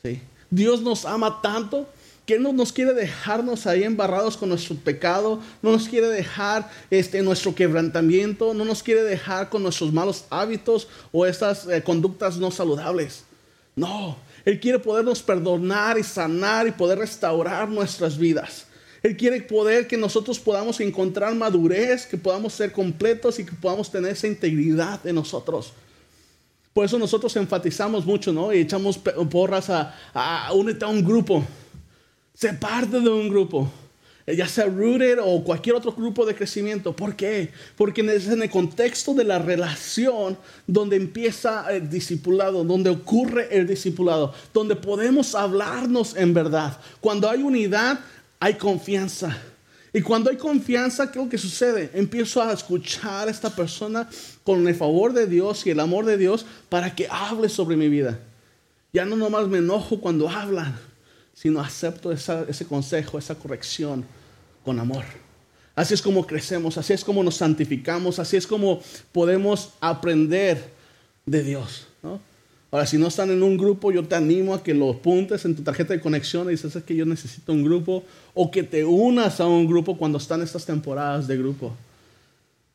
¿Sí? 0.01 0.19
Dios 0.49 0.81
nos 0.81 1.05
ama 1.05 1.43
tanto 1.43 1.87
que 2.25 2.39
no 2.39 2.53
nos 2.53 2.73
quiere 2.73 2.91
dejarnos 2.93 3.67
ahí 3.67 3.83
embarrados 3.83 4.35
con 4.35 4.49
nuestro 4.49 4.75
pecado, 4.77 5.39
no 5.61 5.71
nos 5.71 5.87
quiere 5.87 6.07
dejar 6.07 6.71
este, 6.89 7.21
nuestro 7.21 7.53
quebrantamiento, 7.53 8.55
no 8.55 8.65
nos 8.65 8.81
quiere 8.81 9.03
dejar 9.03 9.49
con 9.49 9.61
nuestros 9.61 9.93
malos 9.93 10.25
hábitos 10.31 10.87
o 11.11 11.23
estas 11.23 11.67
eh, 11.67 11.83
conductas 11.83 12.37
no 12.37 12.49
saludables. 12.49 13.25
No, 13.75 14.17
Él 14.45 14.59
quiere 14.59 14.79
podernos 14.79 15.21
perdonar 15.21 15.97
y 15.97 16.03
sanar 16.03 16.67
y 16.67 16.71
poder 16.71 16.99
restaurar 16.99 17.69
nuestras 17.69 18.17
vidas. 18.17 18.65
Él 19.03 19.17
quiere 19.17 19.41
poder 19.41 19.87
que 19.87 19.97
nosotros 19.97 20.39
podamos 20.39 20.79
encontrar 20.79 21.33
madurez, 21.33 22.05
que 22.05 22.17
podamos 22.17 22.53
ser 22.53 22.71
completos 22.71 23.39
y 23.39 23.45
que 23.45 23.53
podamos 23.53 23.89
tener 23.91 24.11
esa 24.11 24.27
integridad 24.27 25.05
en 25.07 25.15
nosotros. 25.15 25.73
Por 26.73 26.85
eso 26.85 26.97
nosotros 26.97 27.35
enfatizamos 27.35 28.05
mucho, 28.05 28.31
¿no? 28.31 28.53
Y 28.53 28.59
echamos 28.59 28.97
porras 28.97 29.69
a, 29.69 30.49
únete 30.53 30.85
a 30.85 30.87
un 30.87 31.03
grupo. 31.03 31.43
Sé 32.33 32.53
parte 32.53 32.99
de 32.99 33.09
un 33.09 33.27
grupo. 33.29 33.69
Ya 34.35 34.47
sea 34.47 34.65
Rooted 34.65 35.19
o 35.21 35.43
cualquier 35.43 35.75
otro 35.75 35.91
grupo 35.93 36.25
de 36.25 36.35
crecimiento. 36.35 36.95
¿Por 36.95 37.15
qué? 37.15 37.51
Porque 37.75 38.01
es 38.01 38.27
en 38.27 38.43
el 38.43 38.49
contexto 38.49 39.13
de 39.13 39.23
la 39.23 39.39
relación 39.39 40.37
donde 40.67 40.95
empieza 40.95 41.65
el 41.71 41.89
discipulado, 41.89 42.63
donde 42.63 42.89
ocurre 42.89 43.47
el 43.55 43.67
discipulado, 43.67 44.33
donde 44.53 44.75
podemos 44.75 45.35
hablarnos 45.35 46.15
en 46.15 46.33
verdad. 46.33 46.77
Cuando 46.99 47.29
hay 47.29 47.41
unidad, 47.41 47.99
hay 48.39 48.55
confianza. 48.55 49.37
Y 49.93 50.01
cuando 50.01 50.29
hay 50.29 50.37
confianza, 50.37 51.11
¿qué 51.11 51.19
es 51.19 51.25
lo 51.25 51.29
que 51.29 51.37
sucede? 51.37 51.89
Empiezo 51.93 52.41
a 52.41 52.53
escuchar 52.53 53.27
a 53.27 53.31
esta 53.31 53.49
persona 53.49 54.07
con 54.43 54.65
el 54.65 54.75
favor 54.75 55.11
de 55.11 55.27
Dios 55.27 55.65
y 55.65 55.71
el 55.71 55.79
amor 55.79 56.05
de 56.05 56.17
Dios 56.17 56.45
para 56.69 56.95
que 56.95 57.07
hable 57.09 57.49
sobre 57.49 57.75
mi 57.75 57.89
vida. 57.89 58.19
Ya 58.93 59.03
no 59.03 59.15
nomás 59.15 59.47
me 59.47 59.57
enojo 59.57 59.99
cuando 59.99 60.29
hablan, 60.29 60.77
sino 61.33 61.59
acepto 61.59 62.11
ese 62.11 62.65
consejo, 62.65 63.17
esa 63.17 63.35
corrección 63.35 64.05
con 64.63 64.79
amor. 64.79 65.03
Así 65.75 65.93
es 65.93 66.01
como 66.01 66.27
crecemos, 66.27 66.77
así 66.77 66.93
es 66.93 67.03
como 67.03 67.23
nos 67.23 67.35
santificamos, 67.35 68.19
así 68.19 68.37
es 68.37 68.45
como 68.45 68.81
podemos 69.11 69.71
aprender 69.79 70.63
de 71.25 71.43
Dios. 71.43 71.87
Ahora, 72.71 72.85
si 72.85 72.97
no 72.97 73.07
están 73.07 73.29
en 73.31 73.43
un 73.43 73.57
grupo, 73.57 73.91
yo 73.91 74.05
te 74.07 74.15
animo 74.15 74.53
a 74.53 74.63
que 74.63 74.73
lo 74.73 74.91
apuntes 74.91 75.43
en 75.43 75.55
tu 75.55 75.61
tarjeta 75.61 75.93
de 75.93 75.99
conexión 75.99 76.47
y 76.47 76.51
dices 76.51 76.73
que 76.83 76.95
yo 76.95 77.05
necesito 77.05 77.51
un 77.51 77.63
grupo 77.63 78.03
o 78.33 78.49
que 78.49 78.63
te 78.63 78.85
unas 78.85 79.41
a 79.41 79.47
un 79.47 79.67
grupo 79.67 79.97
cuando 79.97 80.17
están 80.17 80.41
estas 80.41 80.65
temporadas 80.65 81.27
de 81.27 81.37
grupo. 81.37 81.73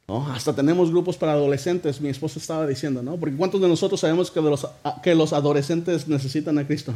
Hasta 0.07 0.55
tenemos 0.55 0.91
grupos 0.91 1.17
para 1.17 1.33
adolescentes, 1.33 2.01
mi 2.01 2.11
esposo 2.11 2.39
estaba 2.39 2.67
diciendo, 2.67 3.03
¿no? 3.03 3.17
Porque 3.17 3.37
¿cuántos 3.37 3.61
de 3.61 3.69
nosotros 3.69 3.99
sabemos 3.99 4.31
que, 4.31 4.41
los, 4.41 4.67
que 5.03 5.15
los 5.15 5.33
adolescentes 5.33 6.07
necesitan 6.07 6.59
a 6.59 6.67
Cristo? 6.67 6.95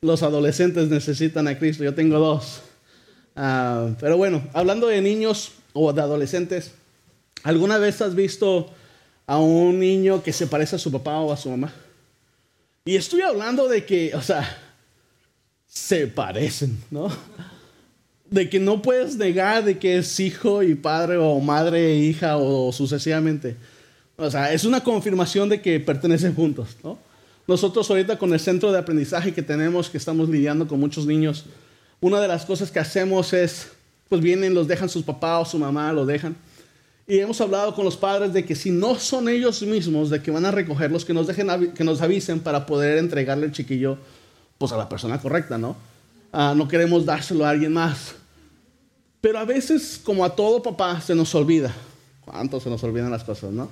Los 0.00 0.22
adolescentes 0.22 0.88
necesitan 0.88 1.48
a 1.48 1.58
Cristo, 1.58 1.82
yo 1.82 1.94
tengo 1.94 2.18
dos. 2.18 2.60
Ah, 3.40 3.90
pero 4.00 4.16
bueno, 4.16 4.42
hablando 4.52 4.88
de 4.88 5.00
niños 5.00 5.52
o 5.72 5.92
de 5.92 6.02
adolescentes, 6.02 6.72
¿alguna 7.44 7.78
vez 7.78 8.02
has 8.02 8.14
visto 8.14 8.70
a 9.28 9.38
un 9.38 9.78
niño 9.78 10.22
que 10.22 10.32
se 10.32 10.46
parece 10.46 10.76
a 10.76 10.78
su 10.78 10.90
papá 10.90 11.20
o 11.20 11.30
a 11.30 11.36
su 11.36 11.50
mamá. 11.50 11.70
Y 12.86 12.96
estoy 12.96 13.20
hablando 13.20 13.68
de 13.68 13.84
que, 13.84 14.14
o 14.14 14.22
sea, 14.22 14.58
se 15.66 16.06
parecen, 16.06 16.78
¿no? 16.90 17.10
De 18.30 18.48
que 18.48 18.58
no 18.58 18.80
puedes 18.80 19.16
negar 19.16 19.64
de 19.64 19.78
que 19.78 19.98
es 19.98 20.18
hijo 20.18 20.62
y 20.62 20.74
padre 20.74 21.18
o 21.18 21.38
madre 21.40 21.92
e 21.92 21.96
hija 21.98 22.38
o 22.38 22.72
sucesivamente. 22.72 23.56
O 24.16 24.30
sea, 24.30 24.50
es 24.50 24.64
una 24.64 24.82
confirmación 24.82 25.50
de 25.50 25.60
que 25.60 25.78
pertenecen 25.78 26.34
juntos, 26.34 26.78
¿no? 26.82 26.98
Nosotros 27.46 27.88
ahorita 27.90 28.18
con 28.18 28.32
el 28.32 28.40
centro 28.40 28.72
de 28.72 28.78
aprendizaje 28.78 29.34
que 29.34 29.42
tenemos, 29.42 29.90
que 29.90 29.98
estamos 29.98 30.30
lidiando 30.30 30.66
con 30.66 30.80
muchos 30.80 31.04
niños, 31.04 31.44
una 32.00 32.20
de 32.20 32.28
las 32.28 32.44
cosas 32.44 32.70
que 32.70 32.78
hacemos 32.78 33.32
es, 33.32 33.68
pues 34.08 34.20
vienen, 34.20 34.54
los 34.54 34.68
dejan 34.68 34.88
sus 34.88 35.02
papás 35.02 35.48
o 35.48 35.50
su 35.52 35.58
mamá, 35.58 35.92
lo 35.92 36.06
dejan 36.06 36.36
y 37.08 37.20
hemos 37.20 37.40
hablado 37.40 37.74
con 37.74 37.86
los 37.86 37.96
padres 37.96 38.34
de 38.34 38.44
que 38.44 38.54
si 38.54 38.70
no 38.70 38.96
son 38.96 39.30
ellos 39.30 39.62
mismos 39.62 40.10
de 40.10 40.20
que 40.20 40.30
van 40.30 40.44
a 40.44 40.50
recogerlos, 40.50 41.06
que 41.06 41.14
nos 41.14 41.26
dejen, 41.26 41.72
que 41.72 41.82
nos 41.82 42.02
avisen 42.02 42.38
para 42.38 42.66
poder 42.66 42.98
entregarle 42.98 43.46
el 43.46 43.52
chiquillo 43.52 43.96
pues 44.58 44.72
a 44.72 44.76
la 44.76 44.90
persona 44.90 45.18
correcta, 45.18 45.56
¿no? 45.56 45.74
Ah, 46.30 46.52
no 46.54 46.68
queremos 46.68 47.06
dárselo 47.06 47.46
a 47.46 47.50
alguien 47.50 47.72
más. 47.72 48.14
Pero 49.22 49.38
a 49.38 49.46
veces, 49.46 49.98
como 50.04 50.22
a 50.22 50.36
todo 50.36 50.62
papá, 50.62 51.00
se 51.00 51.14
nos 51.14 51.34
olvida. 51.34 51.72
¿Cuánto 52.26 52.60
se 52.60 52.68
nos 52.68 52.84
olvidan 52.84 53.10
las 53.10 53.24
cosas, 53.24 53.52
no? 53.52 53.70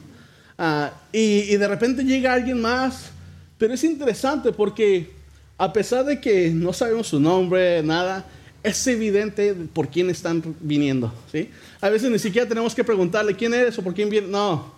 Ah, 0.56 0.92
y, 1.12 1.40
y 1.40 1.56
de 1.58 1.68
repente 1.68 2.04
llega 2.04 2.32
alguien 2.32 2.58
más. 2.58 3.10
Pero 3.58 3.74
es 3.74 3.84
interesante 3.84 4.50
porque 4.50 5.12
a 5.58 5.72
pesar 5.72 6.04
de 6.04 6.20
que 6.20 6.50
no 6.50 6.72
sabemos 6.72 7.08
su 7.08 7.20
nombre, 7.20 7.82
nada, 7.82 8.24
es 8.62 8.86
evidente 8.86 9.54
por 9.54 9.88
quién 9.88 10.10
están 10.10 10.42
viniendo, 10.60 11.12
¿sí? 11.30 11.50
A 11.80 11.88
veces 11.88 12.10
ni 12.10 12.18
siquiera 12.18 12.48
tenemos 12.48 12.74
que 12.74 12.84
preguntarle 12.84 13.34
quién 13.34 13.54
eres 13.54 13.78
o 13.78 13.82
por 13.82 13.94
quién 13.94 14.10
viene. 14.10 14.26
No, 14.26 14.74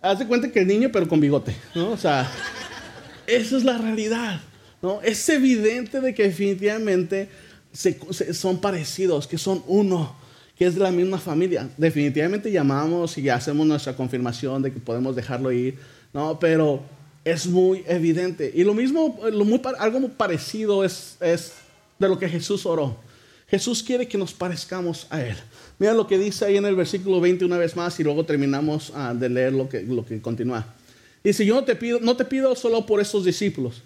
haz 0.00 0.18
de 0.18 0.26
cuenta 0.26 0.50
que 0.50 0.60
el 0.60 0.66
niño, 0.66 0.88
pero 0.92 1.06
con 1.06 1.20
bigote, 1.20 1.54
¿no? 1.74 1.90
O 1.90 1.96
sea, 1.96 2.30
esa 3.26 3.56
es 3.56 3.64
la 3.64 3.78
realidad, 3.78 4.40
¿no? 4.80 5.00
Es 5.02 5.28
evidente 5.28 6.00
de 6.00 6.14
que 6.14 6.24
definitivamente 6.24 7.28
son 8.32 8.60
parecidos, 8.60 9.26
que 9.26 9.38
son 9.38 9.62
uno, 9.66 10.16
que 10.56 10.66
es 10.66 10.74
de 10.74 10.80
la 10.80 10.90
misma 10.90 11.18
familia. 11.18 11.68
Definitivamente 11.76 12.50
llamamos 12.50 13.18
y 13.18 13.28
hacemos 13.28 13.66
nuestra 13.66 13.94
confirmación 13.94 14.62
de 14.62 14.72
que 14.72 14.80
podemos 14.80 15.14
dejarlo 15.14 15.52
ir, 15.52 15.78
¿no? 16.14 16.38
Pero 16.40 16.82
es 17.26 17.48
muy 17.48 17.82
evidente. 17.88 18.52
Y 18.54 18.62
lo 18.62 18.72
mismo, 18.72 19.18
lo 19.32 19.44
algo 19.80 20.08
parecido 20.10 20.84
es, 20.84 21.16
de 21.18 22.08
lo 22.08 22.16
que 22.20 22.28
Jesús 22.28 22.64
oró. 22.64 22.96
Jesús 23.48 23.82
quiere 23.82 24.06
que 24.06 24.16
nos 24.16 24.32
parezcamos 24.32 25.08
a 25.10 25.20
Él. 25.20 25.34
Mira 25.80 25.92
lo 25.92 26.06
que 26.06 26.18
dice 26.18 26.44
ahí 26.44 26.56
en 26.56 26.64
el 26.66 26.76
versículo 26.76 27.20
20 27.20 27.44
una 27.44 27.58
vez 27.58 27.74
más 27.74 27.98
y 27.98 28.04
luego 28.04 28.24
terminamos 28.24 28.92
ah, 28.94 29.12
de 29.12 29.28
leer 29.28 29.52
lo 29.52 29.68
que, 29.68 29.82
lo 29.82 30.06
que 30.06 30.20
continúa. 30.20 30.72
Dice, 31.24 31.44
yo 31.44 31.56
no 31.56 31.64
te, 31.64 31.74
pido, 31.74 31.98
no 31.98 32.16
te 32.16 32.24
pido 32.24 32.54
solo 32.54 32.86
por 32.86 33.00
estos 33.00 33.24
discípulos, 33.24 33.82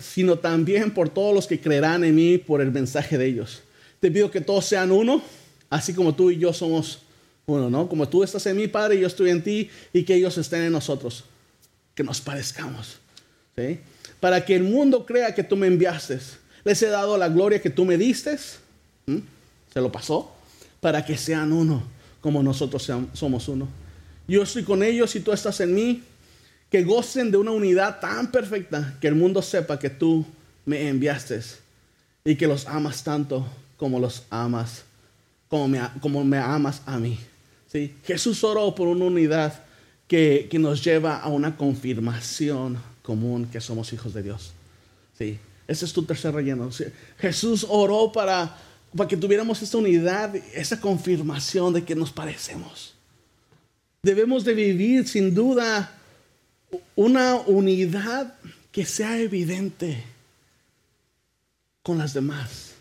sino 0.00 0.38
también 0.38 0.90
por 0.92 1.10
todos 1.10 1.34
los 1.34 1.46
que 1.46 1.60
creerán 1.60 2.02
en 2.02 2.14
mí 2.14 2.38
por 2.38 2.62
el 2.62 2.72
mensaje 2.72 3.18
de 3.18 3.26
ellos. 3.26 3.60
Te 4.00 4.10
pido 4.10 4.30
que 4.30 4.40
todos 4.40 4.64
sean 4.64 4.90
uno, 4.90 5.20
así 5.68 5.92
como 5.92 6.14
tú 6.14 6.30
y 6.30 6.38
yo 6.38 6.54
somos 6.54 7.00
uno, 7.44 7.68
¿no? 7.68 7.90
Como 7.90 8.08
tú 8.08 8.24
estás 8.24 8.46
en 8.46 8.56
mí, 8.56 8.68
Padre, 8.68 8.96
y 8.96 9.00
yo 9.00 9.06
estoy 9.06 9.28
en 9.28 9.42
ti, 9.42 9.68
y 9.92 10.04
que 10.04 10.14
ellos 10.14 10.38
estén 10.38 10.62
en 10.62 10.72
nosotros. 10.72 11.24
Que 11.98 12.04
nos 12.04 12.20
parezcamos, 12.20 13.00
¿sí? 13.56 13.80
Para 14.20 14.44
que 14.44 14.54
el 14.54 14.62
mundo 14.62 15.04
crea 15.04 15.34
que 15.34 15.42
tú 15.42 15.56
me 15.56 15.66
enviaste 15.66 16.20
les 16.62 16.80
he 16.82 16.88
dado 16.88 17.16
la 17.16 17.28
gloria 17.28 17.60
que 17.60 17.70
tú 17.70 17.84
me 17.84 17.98
diste. 17.98 18.38
Se 18.38 19.80
lo 19.80 19.90
pasó. 19.90 20.32
Para 20.80 21.04
que 21.04 21.16
sean 21.16 21.52
uno, 21.52 21.82
como 22.20 22.40
nosotros 22.40 22.88
somos 23.14 23.48
uno. 23.48 23.66
Yo 24.28 24.44
estoy 24.44 24.62
con 24.62 24.84
ellos 24.84 25.16
y 25.16 25.20
tú 25.20 25.32
estás 25.32 25.58
en 25.60 25.74
mí. 25.74 26.04
Que 26.70 26.84
gocen 26.84 27.32
de 27.32 27.38
una 27.38 27.50
unidad 27.50 27.98
tan 27.98 28.30
perfecta 28.30 28.96
que 29.00 29.08
el 29.08 29.16
mundo 29.16 29.42
sepa 29.42 29.78
que 29.78 29.90
tú 29.90 30.24
me 30.66 30.88
enviaste 30.88 31.40
y 32.24 32.36
que 32.36 32.46
los 32.46 32.66
amas 32.66 33.02
tanto 33.02 33.44
como 33.76 33.98
los 33.98 34.24
amas, 34.28 34.84
como 35.48 35.66
me, 35.66 35.80
como 36.00 36.22
me 36.22 36.36
amas 36.36 36.82
a 36.84 36.98
mí. 36.98 37.18
¿Sí? 37.72 37.94
Jesús 38.04 38.44
oró 38.44 38.72
por 38.74 38.86
una 38.86 39.06
unidad 39.06 39.64
que, 40.08 40.48
que, 40.50 40.58
nos 40.58 40.82
lleva 40.82 41.18
a 41.18 41.28
una 41.28 41.56
confirmación 41.56 42.78
común 43.02 43.46
que 43.46 43.60
somos 43.60 43.92
hijos 43.92 44.14
de 44.14 44.22
Dios. 44.22 44.52
¿Sí? 45.16 45.38
Ese 45.68 45.84
es 45.84 45.92
tu 45.92 46.02
tercer 46.02 46.34
relleno. 46.34 46.70
Jesús 47.18 47.66
oró 47.68 48.10
para, 48.10 48.56
para 48.96 49.06
que 49.06 49.16
tuviéramos 49.16 49.60
esta 49.60 49.76
unidad, 49.76 50.34
esa 50.54 50.80
confirmación 50.80 51.74
de 51.74 51.84
que 51.84 51.94
nos 51.94 52.10
parecemos. 52.10 52.94
Debemos 54.02 54.44
de 54.44 54.54
vivir 54.54 55.06
sin 55.06 55.34
duda 55.34 55.94
una 56.96 57.36
unidad 57.36 58.34
que 58.72 58.86
sea 58.86 59.18
evidente 59.18 60.02
con 61.82 61.98
las 61.98 62.14
demás. 62.14 62.74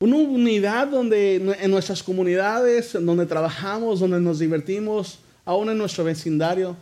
Una 0.00 0.16
unidad 0.16 0.88
donde 0.88 1.36
en 1.36 1.70
nuestras 1.70 2.02
comunidades, 2.02 2.92
donde 2.92 3.26
trabajamos, 3.26 4.00
donde 4.00 4.20
nos 4.20 4.38
divertimos, 4.38 5.18
aún 5.44 5.70
en 5.70 5.78
nuestro 5.78 6.04
vecindario, 6.04 6.76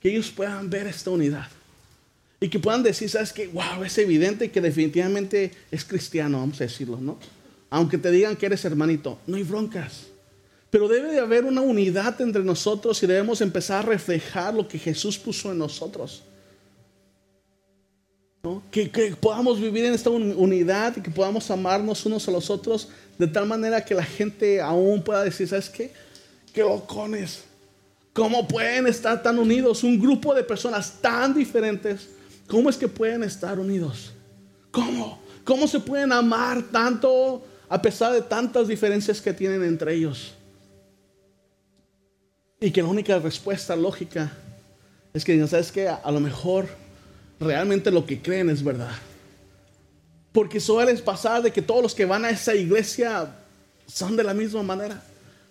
que 0.00 0.10
ellos 0.10 0.30
puedan 0.30 0.68
ver 0.68 0.86
esta 0.86 1.10
unidad. 1.10 1.48
Y 2.40 2.48
que 2.48 2.58
puedan 2.58 2.82
decir, 2.82 3.08
¿sabes 3.08 3.32
qué? 3.32 3.46
Wow, 3.46 3.84
es 3.84 3.96
evidente 3.98 4.50
que 4.50 4.60
definitivamente 4.60 5.52
es 5.70 5.84
cristiano, 5.84 6.38
vamos 6.38 6.60
a 6.60 6.64
decirlo, 6.64 6.98
¿no? 7.00 7.16
Aunque 7.70 7.98
te 7.98 8.10
digan 8.10 8.36
que 8.36 8.46
eres 8.46 8.64
hermanito, 8.64 9.18
no 9.28 9.36
hay 9.36 9.44
broncas. 9.44 10.06
Pero 10.68 10.88
debe 10.88 11.12
de 11.12 11.20
haber 11.20 11.44
una 11.44 11.60
unidad 11.60 12.20
entre 12.20 12.42
nosotros 12.42 13.00
y 13.02 13.06
debemos 13.06 13.40
empezar 13.40 13.84
a 13.84 13.88
reflejar 13.88 14.54
lo 14.54 14.66
que 14.66 14.78
Jesús 14.78 15.18
puso 15.18 15.52
en 15.52 15.58
nosotros. 15.58 16.24
¿No? 18.42 18.60
Que, 18.72 18.90
que, 18.90 19.14
podamos 19.14 19.60
vivir 19.60 19.84
en 19.84 19.94
esta 19.94 20.10
unidad 20.10 20.96
y 20.96 21.00
que 21.00 21.10
podamos 21.10 21.48
amarnos 21.50 22.04
unos 22.06 22.26
a 22.26 22.32
los 22.32 22.50
otros 22.50 22.88
de 23.18 23.28
tal 23.28 23.46
manera 23.46 23.84
que 23.84 23.94
la 23.94 24.04
gente 24.04 24.60
aún 24.60 25.04
pueda 25.04 25.22
decir, 25.22 25.46
¿sabes 25.46 25.70
qué? 25.70 25.92
¡Qué 26.52 26.62
locones! 26.62 27.44
¿Cómo 28.12 28.46
pueden 28.46 28.86
estar 28.86 29.22
tan 29.22 29.38
unidos? 29.38 29.82
Un 29.82 30.00
grupo 30.00 30.34
de 30.34 30.42
personas 30.42 31.00
tan 31.00 31.32
diferentes 31.34 32.08
¿Cómo 32.52 32.68
es 32.68 32.76
que 32.76 32.86
pueden 32.86 33.22
estar 33.22 33.58
unidos? 33.58 34.12
¿Cómo? 34.70 35.18
¿Cómo 35.42 35.66
se 35.66 35.80
pueden 35.80 36.12
amar 36.12 36.62
tanto 36.64 37.42
a 37.66 37.80
pesar 37.80 38.12
de 38.12 38.20
tantas 38.20 38.68
diferencias 38.68 39.22
que 39.22 39.32
tienen 39.32 39.64
entre 39.64 39.94
ellos? 39.94 40.34
Y 42.60 42.70
que 42.70 42.82
la 42.82 42.88
única 42.88 43.18
respuesta 43.18 43.74
lógica 43.74 44.30
es 45.14 45.24
que 45.24 45.46
¿sabes 45.46 45.72
qué? 45.72 45.88
A 45.88 46.10
lo 46.10 46.20
mejor 46.20 46.68
realmente 47.40 47.90
lo 47.90 48.04
que 48.04 48.20
creen 48.20 48.50
es 48.50 48.62
verdad. 48.62 48.92
Porque 50.30 50.60
suele 50.60 50.94
pasar 50.98 51.42
de 51.42 51.50
que 51.50 51.62
todos 51.62 51.82
los 51.82 51.94
que 51.94 52.04
van 52.04 52.26
a 52.26 52.30
esa 52.30 52.54
iglesia 52.54 53.34
son 53.86 54.14
de 54.14 54.24
la 54.24 54.34
misma 54.34 54.62
manera. 54.62 55.02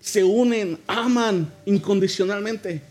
Se 0.02 0.24
unen, 0.24 0.80
aman 0.88 1.50
incondicionalmente. 1.66 2.82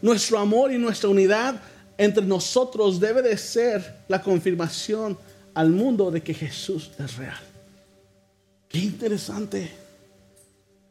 Nuestro 0.00 0.38
amor 0.38 0.72
y 0.72 0.78
nuestra 0.78 1.08
unidad 1.08 1.60
entre 1.96 2.24
nosotros 2.24 3.00
debe 3.00 3.22
de 3.22 3.36
ser 3.36 4.04
la 4.08 4.22
confirmación 4.22 5.18
al 5.54 5.70
mundo 5.70 6.10
de 6.10 6.20
que 6.20 6.34
Jesús 6.34 6.90
es 6.98 7.16
real. 7.16 7.40
Qué 8.68 8.78
interesante. 8.78 9.70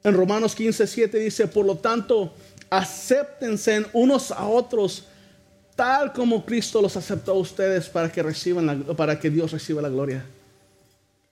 En 0.03 0.13
Romanos 0.13 0.55
15, 0.55 0.85
7 0.87 1.19
dice, 1.19 1.47
por 1.47 1.65
lo 1.65 1.77
tanto, 1.77 2.33
acéptense 2.69 3.85
unos 3.93 4.31
a 4.31 4.45
otros 4.45 5.05
tal 5.77 6.11
como 6.11 6.43
Cristo 6.43 6.81
los 6.81 6.97
aceptó 6.97 7.33
a 7.33 7.35
ustedes 7.35 7.87
para 7.87 8.11
que 8.11 8.23
reciban 8.23 8.83
para 8.97 9.19
que 9.19 9.29
Dios 9.29 9.51
reciba 9.51 9.81
la 9.81 9.89
gloria. 9.89 10.25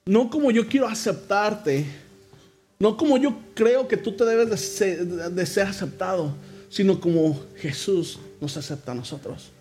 No 0.06 0.30
como 0.30 0.52
yo 0.52 0.68
quiero 0.68 0.88
aceptarte, 0.88 1.84
no 2.80 2.98
como 2.98 3.18
yo 3.18 3.36
creo 3.54 3.88
que 3.88 3.98
tú 3.98 4.12
te 4.12 4.26
debes 4.26 4.50
de 4.50 5.46
ser, 5.46 5.68
aceptado, 5.68 6.36
sino 6.70 7.00
como 7.00 7.42
Jesús 7.56 8.20
nos 8.42 8.58
acepta 8.58 8.92
a 8.92 8.96
nosotros. 8.96 9.52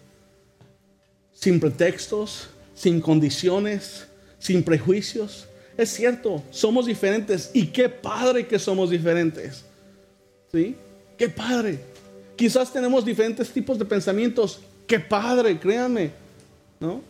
Sin 1.32 1.60
pretextos, 1.60 2.48
sin 2.74 3.00
condiciones, 3.00 4.06
sin 4.38 4.62
prejuicios. 4.62 5.46
Es 5.76 5.90
cierto, 5.90 6.42
somos 6.50 6.86
diferentes 6.86 7.50
y 7.54 7.66
qué 7.66 7.88
padre 7.88 8.46
que 8.46 8.58
somos 8.58 8.90
diferentes. 8.90 9.64
¿Sí? 10.52 10.76
Qué 11.16 11.28
padre. 11.28 11.80
Quizás 12.36 12.72
tenemos 12.72 13.04
diferentes 13.04 13.50
tipos 13.50 13.78
de 13.78 13.84
pensamientos. 13.84 14.60
Qué 14.86 14.98
padre, 14.98 15.58
créanme. 15.58 16.10
¿No? 16.80 17.00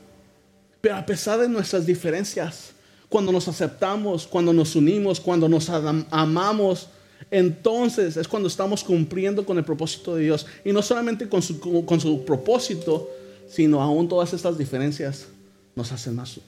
Pero 0.83 0.97
a 0.97 1.07
pesar 1.07 1.41
de 1.41 1.49
nuestras 1.49 1.87
diferencias, 1.87 2.74
cuando 3.15 3.31
nos 3.31 3.47
aceptamos, 3.47 4.27
cuando 4.27 4.53
nos 4.53 4.75
unimos, 4.75 5.21
cuando 5.21 5.49
nos 5.49 5.71
amamos, 5.71 6.89
entonces 7.31 8.17
es 8.17 8.27
cuando 8.27 8.49
estamos 8.49 8.83
cumpliendo 8.83 9.47
con 9.47 9.57
el 9.57 9.65
propósito 9.65 10.17
de 10.17 10.25
Dios. 10.25 10.45
Y 10.65 10.73
no 10.73 10.83
solamente 10.83 11.29
con 11.29 11.41
su, 11.41 12.25
propósito, 12.27 13.09
sino 13.49 13.81
aún 13.81 14.09
todas 14.09 14.33
estas 14.33 14.59
diferencias 14.59 15.29
nos 15.77 15.93
hacen 15.93 16.17
más 16.17 16.41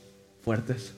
fuertes. 0.42 0.90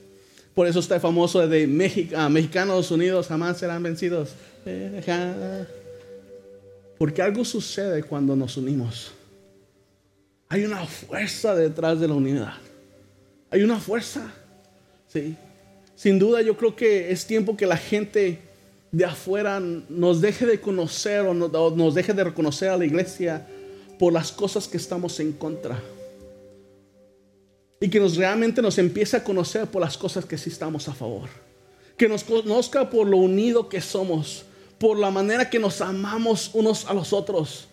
Por 0.54 0.66
eso 0.66 0.80
está 0.80 0.98
famoso 1.00 1.46
de 1.46 1.66
México, 1.66 2.14
ah, 2.16 2.30
Mexicanos 2.30 2.90
Unidos 2.90 3.26
jamás 3.26 3.58
serán 3.58 3.82
vencidos. 3.82 4.30
Porque 6.96 7.20
algo 7.20 7.44
sucede 7.44 8.04
cuando 8.04 8.34
nos 8.34 8.56
unimos. 8.56 9.12
Hay 10.48 10.64
una 10.64 10.86
fuerza 10.86 11.54
detrás 11.54 12.00
de 12.00 12.08
la 12.08 12.14
unidad. 12.14 12.54
Hay 13.50 13.62
una 13.62 13.78
fuerza. 13.78 14.32
Sí. 15.08 15.36
Sin 15.98 16.20
duda 16.20 16.42
yo 16.42 16.56
creo 16.56 16.76
que 16.76 17.10
es 17.10 17.26
tiempo 17.26 17.56
que 17.56 17.66
la 17.66 17.76
gente 17.76 18.38
de 18.92 19.04
afuera 19.04 19.58
nos 19.58 20.20
deje 20.20 20.46
de 20.46 20.60
conocer 20.60 21.22
o 21.22 21.34
nos 21.34 21.92
deje 21.92 22.12
de 22.14 22.22
reconocer 22.22 22.68
a 22.68 22.76
la 22.76 22.84
iglesia 22.84 23.44
por 23.98 24.12
las 24.12 24.30
cosas 24.30 24.68
que 24.68 24.76
estamos 24.76 25.18
en 25.18 25.32
contra 25.32 25.82
y 27.80 27.90
que 27.90 27.98
nos 27.98 28.14
realmente 28.16 28.62
nos 28.62 28.78
empiece 28.78 29.16
a 29.16 29.24
conocer 29.24 29.66
por 29.66 29.82
las 29.82 29.98
cosas 29.98 30.24
que 30.24 30.38
sí 30.38 30.50
estamos 30.50 30.88
a 30.88 30.94
favor. 30.94 31.28
Que 31.96 32.08
nos 32.08 32.22
conozca 32.22 32.88
por 32.88 33.08
lo 33.08 33.16
unido 33.16 33.68
que 33.68 33.80
somos, 33.80 34.44
por 34.78 34.96
la 35.00 35.10
manera 35.10 35.50
que 35.50 35.58
nos 35.58 35.80
amamos 35.80 36.52
unos 36.54 36.86
a 36.86 36.94
los 36.94 37.12
otros. 37.12 37.66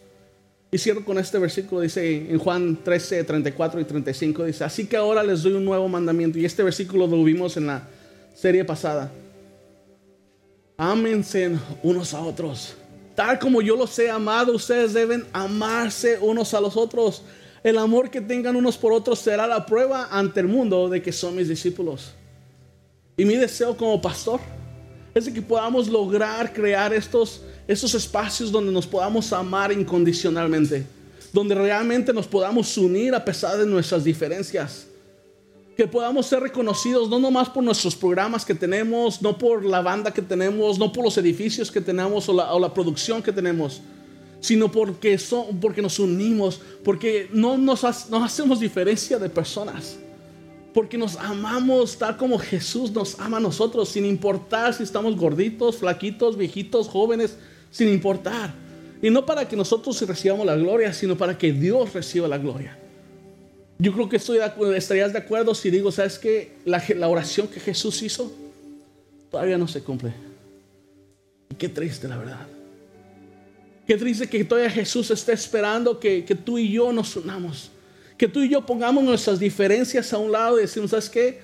Y 0.72 0.80
cierro 0.80 1.06
con 1.06 1.20
este 1.20 1.38
versículo, 1.38 1.82
dice 1.82 2.28
en 2.28 2.40
Juan 2.40 2.80
13, 2.84 3.24
34 3.24 3.80
y 3.82 3.84
35, 3.84 4.46
dice, 4.46 4.64
así 4.64 4.88
que 4.88 4.98
ahora 4.98 5.22
les 5.22 5.44
doy 5.44 5.54
un 5.54 5.64
nuevo 5.64 5.88
mandamiento. 5.88 6.40
Y 6.40 6.46
este 6.46 6.64
versículo 6.64 7.06
lo 7.06 7.24
vimos 7.24 7.56
en 7.58 7.68
la 7.68 7.88
serie 8.36 8.64
pasada. 8.64 9.12
Ámense 10.78 11.58
unos 11.82 12.14
a 12.14 12.22
otros. 12.22 12.76
Tal 13.16 13.40
como 13.40 13.62
yo 13.62 13.78
los 13.78 13.98
he 13.98 14.10
amado, 14.10 14.54
ustedes 14.54 14.94
deben 14.94 15.26
amarse 15.32 16.20
unos 16.20 16.54
a 16.54 16.60
los 16.60 16.76
otros. 16.76 17.24
El 17.64 17.78
amor 17.78 18.12
que 18.12 18.22
tengan 18.22 18.56
unos 18.56 18.78
por 18.78 18.92
otros 18.92 19.20
será 19.20 19.48
la 19.48 19.66
prueba 19.66 20.10
ante 20.12 20.42
el 20.42 20.48
mundo 20.48 20.90
de 20.90 21.02
que 21.02 21.14
son 21.14 21.36
mis 21.36 21.48
discípulos. 21.48 22.12
Y 23.18 23.24
mi 23.24 23.38
deseo 23.38 23.76
como 23.78 24.02
pastor 24.02 24.42
es 25.14 25.26
de 25.26 25.34
que 25.34 25.42
podamos 25.42 25.88
lograr 25.88 26.52
crear 26.52 26.94
estos, 26.94 27.42
estos 27.66 27.96
espacios 27.96 28.52
donde 28.52 28.72
nos 28.72 28.86
podamos 28.86 29.32
amar 29.32 29.72
incondicionalmente, 29.72 30.86
donde 31.32 31.56
realmente 31.56 32.12
nos 32.12 32.28
podamos 32.28 32.78
unir 32.78 33.16
a 33.16 33.24
pesar 33.24 33.58
de 33.58 33.66
nuestras 33.66 34.04
diferencias, 34.04 34.88
que 35.76 35.88
podamos 35.88 36.26
ser 36.26 36.40
reconocidos 36.40 37.10
no 37.10 37.20
nomás 37.20 37.50
por 37.50 37.64
nuestros 37.64 37.96
programas 37.96 38.46
que 38.46 38.56
tenemos, 38.56 39.22
no 39.22 39.38
por 39.38 39.66
la 39.66 39.82
banda 39.82 40.12
que 40.12 40.22
tenemos, 40.22 40.80
no 40.80 40.92
por 40.92 41.04
los 41.04 41.18
edificios 41.18 41.70
que 41.70 41.82
tenemos 41.82 42.30
o 42.30 42.60
la, 42.60 42.74
producción 42.74 43.22
que 43.22 43.34
tenemos, 43.34 43.82
sino 44.40 44.72
porque, 44.72 45.18
son, 45.18 45.60
porque 45.60 45.82
nos 45.82 46.00
unimos, 46.00 46.62
porque 46.84 47.30
no 47.34 47.58
nos, 47.58 47.84
hacemos 47.84 48.62
diferencia 48.62 49.20
de 49.20 49.30
personas, 49.30 49.98
porque 50.74 50.98
nos 50.98 51.18
amamos 51.18 51.98
tal 51.98 52.16
como 52.16 52.40
Jesús 52.40 52.92
nos 52.92 53.20
ama 53.20 53.38
a 53.38 53.42
nosotros, 53.42 53.90
sin 53.90 54.06
importar 54.06 54.74
si 54.74 54.84
estamos 54.84 55.18
gorditos, 55.18 55.78
flaquitos, 55.78 56.38
viejitos, 56.38 56.88
jóvenes, 56.88 57.38
sin 57.70 57.90
importar. 57.90 58.54
Y 59.02 59.10
no 59.10 59.26
para 59.26 59.46
que 59.46 59.58
nosotros 59.58 60.02
recibamos 60.08 60.46
la 60.46 60.56
gloria, 60.56 60.94
sino 60.94 61.18
para 61.18 61.38
que 61.38 61.52
Dios 61.52 61.94
reciba 61.94 62.30
la 62.30 62.38
gloria. 62.38 62.78
Yo 63.78 63.92
creo 63.92 64.08
que 64.08 64.18
estoy 64.18 64.40
estarías 64.76 65.12
de 65.12 65.20
acuerdo 65.20 65.54
si 65.54 65.70
digo, 65.70 65.92
¿sabes 65.92 66.18
que 66.18 66.54
la, 66.66 67.08
oración 67.08 67.48
que 67.48 67.60
Jesús 67.60 68.02
hizo 68.02 68.32
todavía 69.30 69.58
no 69.58 69.68
se 69.68 69.82
cumple? 69.82 70.14
Y 71.50 71.56
qué 71.56 71.68
triste, 71.68 72.08
la 72.08 72.18
verdad. 72.18 72.48
Qué 73.86 73.98
triste 73.98 74.28
que 74.28 74.44
todavía 74.46 74.70
Jesús 74.70 75.12
esté 75.12 75.34
esperando 75.34 76.00
que, 76.00 76.24
tú 76.44 76.58
y 76.58 76.72
yo 76.72 76.92
nos 76.94 77.16
unamos. 77.18 77.70
Que 78.18 78.30
tú 78.30 78.42
y 78.42 78.50
yo 78.50 78.66
pongamos 78.66 79.04
nuestras 79.04 79.40
diferencias 79.40 80.14
a 80.14 80.18
un 80.18 80.32
lado 80.32 80.58
y 80.58 80.62
decimos, 80.62 80.92
¿sabes 80.92 81.10
qué? 81.10 81.42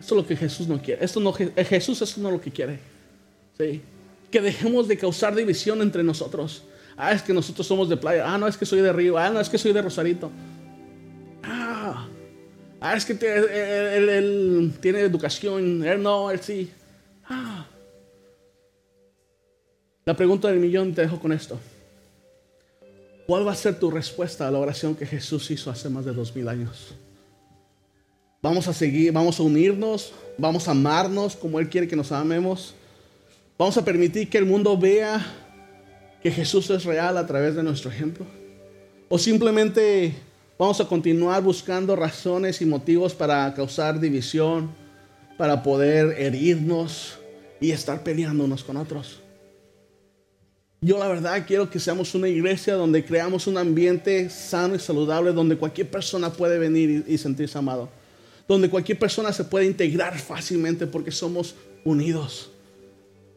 Esto 0.00 0.14
es 0.14 0.22
lo 0.22 0.26
que 0.26 0.36
Jesús 0.36 0.66
no 0.66 0.80
quiere. 0.80 1.04
Esto 1.04 1.20
no, 1.20 1.32
Jesús 1.32 2.00
esto 2.00 2.20
no 2.22 2.28
es 2.28 2.34
lo 2.34 2.40
que 2.40 2.50
quiere. 2.50 2.78
¿Sí? 3.58 3.82
Que 4.30 4.40
dejemos 4.40 4.88
de 4.88 4.96
causar 4.96 5.34
división 5.34 5.82
entre 5.82 6.02
nosotros. 6.02 6.62
Ah, 6.96 7.12
es 7.12 7.22
que 7.22 7.34
nosotros 7.34 7.66
somos 7.66 7.90
de 7.90 7.96
playa. 7.98 8.24
Ah, 8.26 8.38
no, 8.38 8.48
es 8.48 8.56
que 8.56 8.64
soy 8.64 8.80
de 8.80 8.92
Río. 8.92 9.18
Ah, 9.18 9.28
no, 9.28 9.38
es 9.38 9.50
que 9.50 9.58
soy 9.58 9.72
de 9.72 9.82
Rosarito. 9.82 10.30
Ah, 12.80 12.96
es 12.96 13.04
que 13.04 13.12
él, 13.12 14.72
tiene 14.80 15.00
educación. 15.00 15.84
Él 15.84 16.02
no, 16.02 16.30
él 16.30 16.40
sí. 16.40 16.70
Ah. 17.28 17.66
La 20.04 20.16
pregunta 20.16 20.48
del 20.48 20.60
millón 20.60 20.94
te 20.94 21.02
dejo 21.02 21.20
con 21.20 21.32
esto. 21.32 21.58
¿Cuál 23.26 23.46
va 23.46 23.52
a 23.52 23.56
ser 23.56 23.78
tu 23.78 23.90
respuesta 23.90 24.48
a 24.48 24.50
la 24.50 24.58
oración 24.58 24.94
que 24.94 25.04
Jesús 25.04 25.50
hizo 25.50 25.70
hace 25.70 25.90
más 25.90 26.04
de 26.04 26.12
dos 26.12 26.34
mil 26.34 26.48
años? 26.48 26.94
Vamos 28.40 28.68
a 28.68 28.72
seguir, 28.72 29.12
vamos 29.12 29.38
a 29.38 29.42
unirnos, 29.42 30.12
vamos 30.38 30.68
a 30.68 30.70
amarnos 30.70 31.36
como 31.36 31.58
Él 31.58 31.68
quiere 31.68 31.88
que 31.88 31.96
nos 31.96 32.12
amemos. 32.12 32.74
Vamos 33.58 33.76
a 33.76 33.84
permitir 33.84 34.30
que 34.30 34.38
el 34.38 34.46
mundo 34.46 34.78
vea 34.78 35.20
que 36.22 36.30
Jesús 36.30 36.70
es 36.70 36.84
real 36.84 37.18
a 37.18 37.26
través 37.26 37.56
de 37.56 37.62
nuestro 37.62 37.90
ejemplo. 37.90 38.24
O 39.08 39.18
simplemente 39.18 40.14
vamos 40.58 40.80
a 40.80 40.86
continuar 40.86 41.42
buscando 41.42 41.94
razones 41.94 42.60
y 42.60 42.66
motivos 42.66 43.14
para 43.14 43.54
causar 43.54 44.00
división, 44.00 44.70
para 45.36 45.62
poder 45.62 46.20
herirnos 46.20 47.18
y 47.60 47.70
estar 47.70 48.02
peleando 48.02 48.44
unos 48.44 48.64
con 48.64 48.76
otros. 48.76 49.20
Yo 50.80 50.98
la 50.98 51.08
verdad 51.08 51.44
quiero 51.46 51.70
que 51.70 51.80
seamos 51.80 52.14
una 52.14 52.28
iglesia 52.28 52.74
donde 52.74 53.04
creamos 53.04 53.46
un 53.46 53.58
ambiente 53.58 54.30
sano 54.30 54.76
y 54.76 54.78
saludable, 54.78 55.32
donde 55.32 55.56
cualquier 55.56 55.90
persona 55.90 56.32
puede 56.32 56.58
venir 56.58 57.04
y, 57.06 57.18
sentirse 57.18 57.58
amado, 57.58 57.88
donde 58.46 58.70
cualquier 58.70 58.98
persona 58.98 59.32
se 59.32 59.44
puede 59.44 59.66
integrar 59.66 60.18
fácilmente 60.18 60.86
porque 60.86 61.10
somos 61.10 61.54
unidos. 61.84 62.50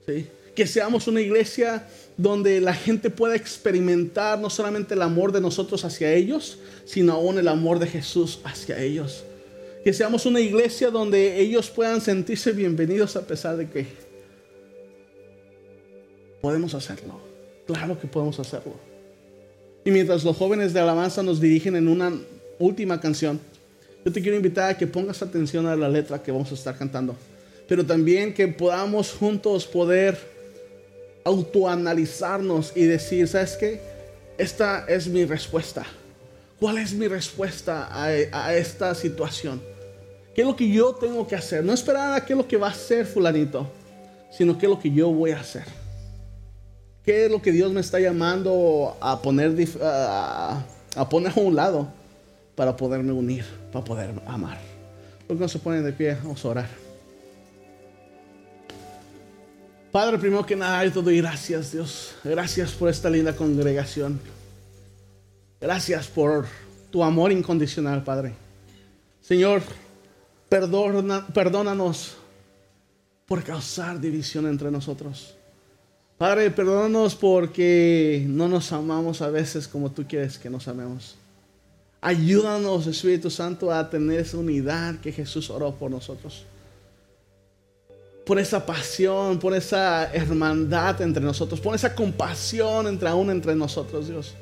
¿sí? 0.05 0.27
Que 0.55 0.67
seamos 0.67 1.07
una 1.07 1.21
iglesia 1.21 1.87
donde 2.17 2.61
la 2.61 2.73
gente 2.73 3.09
pueda 3.09 3.35
experimentar 3.35 4.39
no 4.39 4.49
solamente 4.49 4.93
el 4.93 5.01
amor 5.01 5.31
de 5.31 5.41
nosotros 5.41 5.85
hacia 5.85 6.13
ellos, 6.13 6.59
sino 6.85 7.13
aún 7.13 7.37
el 7.37 7.47
amor 7.47 7.79
de 7.79 7.87
Jesús 7.87 8.39
hacia 8.43 8.79
ellos. 8.79 9.23
Que 9.83 9.93
seamos 9.93 10.25
una 10.25 10.39
iglesia 10.39 10.91
donde 10.91 11.39
ellos 11.39 11.69
puedan 11.69 12.01
sentirse 12.01 12.51
bienvenidos 12.51 13.15
a 13.15 13.25
pesar 13.25 13.57
de 13.57 13.69
que 13.69 13.87
podemos 16.41 16.73
hacerlo. 16.73 17.19
Claro 17.65 17.99
que 17.99 18.07
podemos 18.07 18.39
hacerlo. 18.39 18.73
Y 19.83 19.91
mientras 19.91 20.23
los 20.23 20.37
jóvenes 20.37 20.73
de 20.73 20.79
alabanza 20.79 21.23
nos 21.23 21.39
dirigen 21.39 21.75
en 21.75 21.87
una 21.87 22.13
última 22.59 22.99
canción, 22.99 23.39
yo 24.05 24.11
te 24.11 24.21
quiero 24.21 24.35
invitar 24.35 24.71
a 24.71 24.77
que 24.77 24.87
pongas 24.87 25.21
atención 25.21 25.65
a 25.65 25.75
la 25.75 25.89
letra 25.89 26.21
que 26.21 26.31
vamos 26.31 26.51
a 26.51 26.55
estar 26.55 26.77
cantando, 26.77 27.15
pero 27.67 27.85
también 27.85 28.33
que 28.33 28.47
podamos 28.47 29.11
juntos 29.11 29.65
poder 29.65 30.17
autoanalizarnos 31.23 32.73
y 32.75 32.85
decir, 32.85 33.27
¿sabes 33.27 33.57
qué? 33.57 33.81
Esta 34.37 34.85
es 34.87 35.07
mi 35.07 35.25
respuesta. 35.25 35.85
¿Cuál 36.59 36.77
es 36.77 36.93
mi 36.93 37.07
respuesta 37.07 37.87
a, 37.87 38.05
a 38.05 38.55
esta 38.55 38.93
situación? 38.95 39.61
¿Qué 40.35 40.41
es 40.41 40.47
lo 40.47 40.55
que 40.55 40.69
yo 40.69 40.93
tengo 40.93 41.27
que 41.27 41.35
hacer? 41.35 41.63
No 41.63 41.73
esperar 41.73 42.13
a 42.13 42.25
qué 42.25 42.33
es 42.33 42.37
lo 42.37 42.47
que 42.47 42.57
va 42.57 42.67
a 42.67 42.71
hacer 42.71 43.05
fulanito, 43.05 43.67
sino 44.31 44.57
qué 44.57 44.65
es 44.65 44.69
lo 44.69 44.79
que 44.79 44.91
yo 44.91 45.11
voy 45.11 45.31
a 45.31 45.39
hacer. 45.39 45.65
¿Qué 47.03 47.25
es 47.25 47.31
lo 47.31 47.41
que 47.41 47.51
Dios 47.51 47.71
me 47.73 47.81
está 47.81 47.99
llamando 47.99 48.95
a 49.01 49.21
poner, 49.21 49.55
a, 49.81 50.63
poner 51.09 51.33
a 51.35 51.39
un 51.39 51.55
lado 51.55 51.87
para 52.55 52.75
poderme 52.77 53.11
unir, 53.11 53.43
para 53.71 53.83
poder 53.83 54.11
amar? 54.27 54.59
¿Por 55.27 55.35
qué 55.35 55.41
no 55.41 55.49
se 55.49 55.57
ponen 55.57 55.83
de 55.83 55.93
pie? 55.93 56.15
Vamos 56.21 56.45
a 56.45 56.47
orar. 56.47 56.90
Padre, 59.91 60.17
primero 60.17 60.45
que 60.45 60.55
nada, 60.55 60.85
yo 60.85 60.93
te 60.93 61.01
doy 61.01 61.17
gracias, 61.17 61.73
Dios. 61.73 62.15
Gracias 62.23 62.71
por 62.71 62.89
esta 62.89 63.09
linda 63.09 63.35
congregación. 63.35 64.21
Gracias 65.59 66.07
por 66.07 66.47
tu 66.89 67.03
amor 67.03 67.33
incondicional, 67.33 68.01
Padre. 68.01 68.33
Señor, 69.21 69.61
perdona, 70.47 71.27
perdónanos 71.27 72.15
por 73.25 73.43
causar 73.43 73.99
división 73.99 74.47
entre 74.47 74.71
nosotros. 74.71 75.35
Padre, 76.17 76.51
perdónanos 76.51 77.15
porque 77.15 78.25
no 78.29 78.47
nos 78.47 78.71
amamos 78.71 79.21
a 79.21 79.29
veces 79.29 79.67
como 79.67 79.91
tú 79.91 80.05
quieres 80.07 80.37
que 80.37 80.49
nos 80.49 80.69
amemos. 80.69 81.17
Ayúdanos, 81.99 82.87
Espíritu 82.87 83.29
Santo, 83.29 83.73
a 83.73 83.89
tener 83.89 84.21
esa 84.21 84.37
unidad 84.37 85.01
que 85.01 85.11
Jesús 85.11 85.49
oró 85.49 85.75
por 85.75 85.91
nosotros. 85.91 86.45
Por 88.25 88.39
esa 88.39 88.65
pasión, 88.65 89.39
por 89.39 89.53
esa 89.53 90.13
hermandad 90.13 91.01
entre 91.01 91.23
nosotros, 91.23 91.59
por 91.59 91.75
esa 91.75 91.95
compasión 91.95 92.87
entre 92.87 93.09
aún 93.09 93.29
entre 93.31 93.55
nosotros, 93.55 94.07
Dios. 94.07 94.35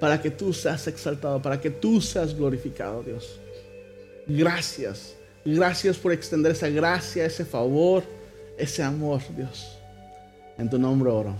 Para 0.00 0.20
que 0.20 0.30
tú 0.30 0.52
seas 0.52 0.86
exaltado, 0.86 1.42
para 1.42 1.60
que 1.60 1.70
tú 1.70 2.00
seas 2.00 2.34
glorificado, 2.34 3.02
Dios. 3.02 3.38
Gracias. 4.26 5.14
Gracias 5.44 5.96
por 5.96 6.12
extender 6.12 6.52
esa 6.52 6.68
gracia, 6.68 7.24
ese 7.24 7.44
favor, 7.44 8.02
ese 8.56 8.82
amor, 8.82 9.20
Dios. 9.36 9.78
En 10.56 10.68
tu 10.68 10.78
nombre 10.78 11.10
oro. 11.10 11.34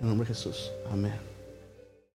En 0.00 0.08
nombre 0.08 0.26
de 0.26 0.34
Jesús. 0.34 0.70
Amén. 0.90 1.33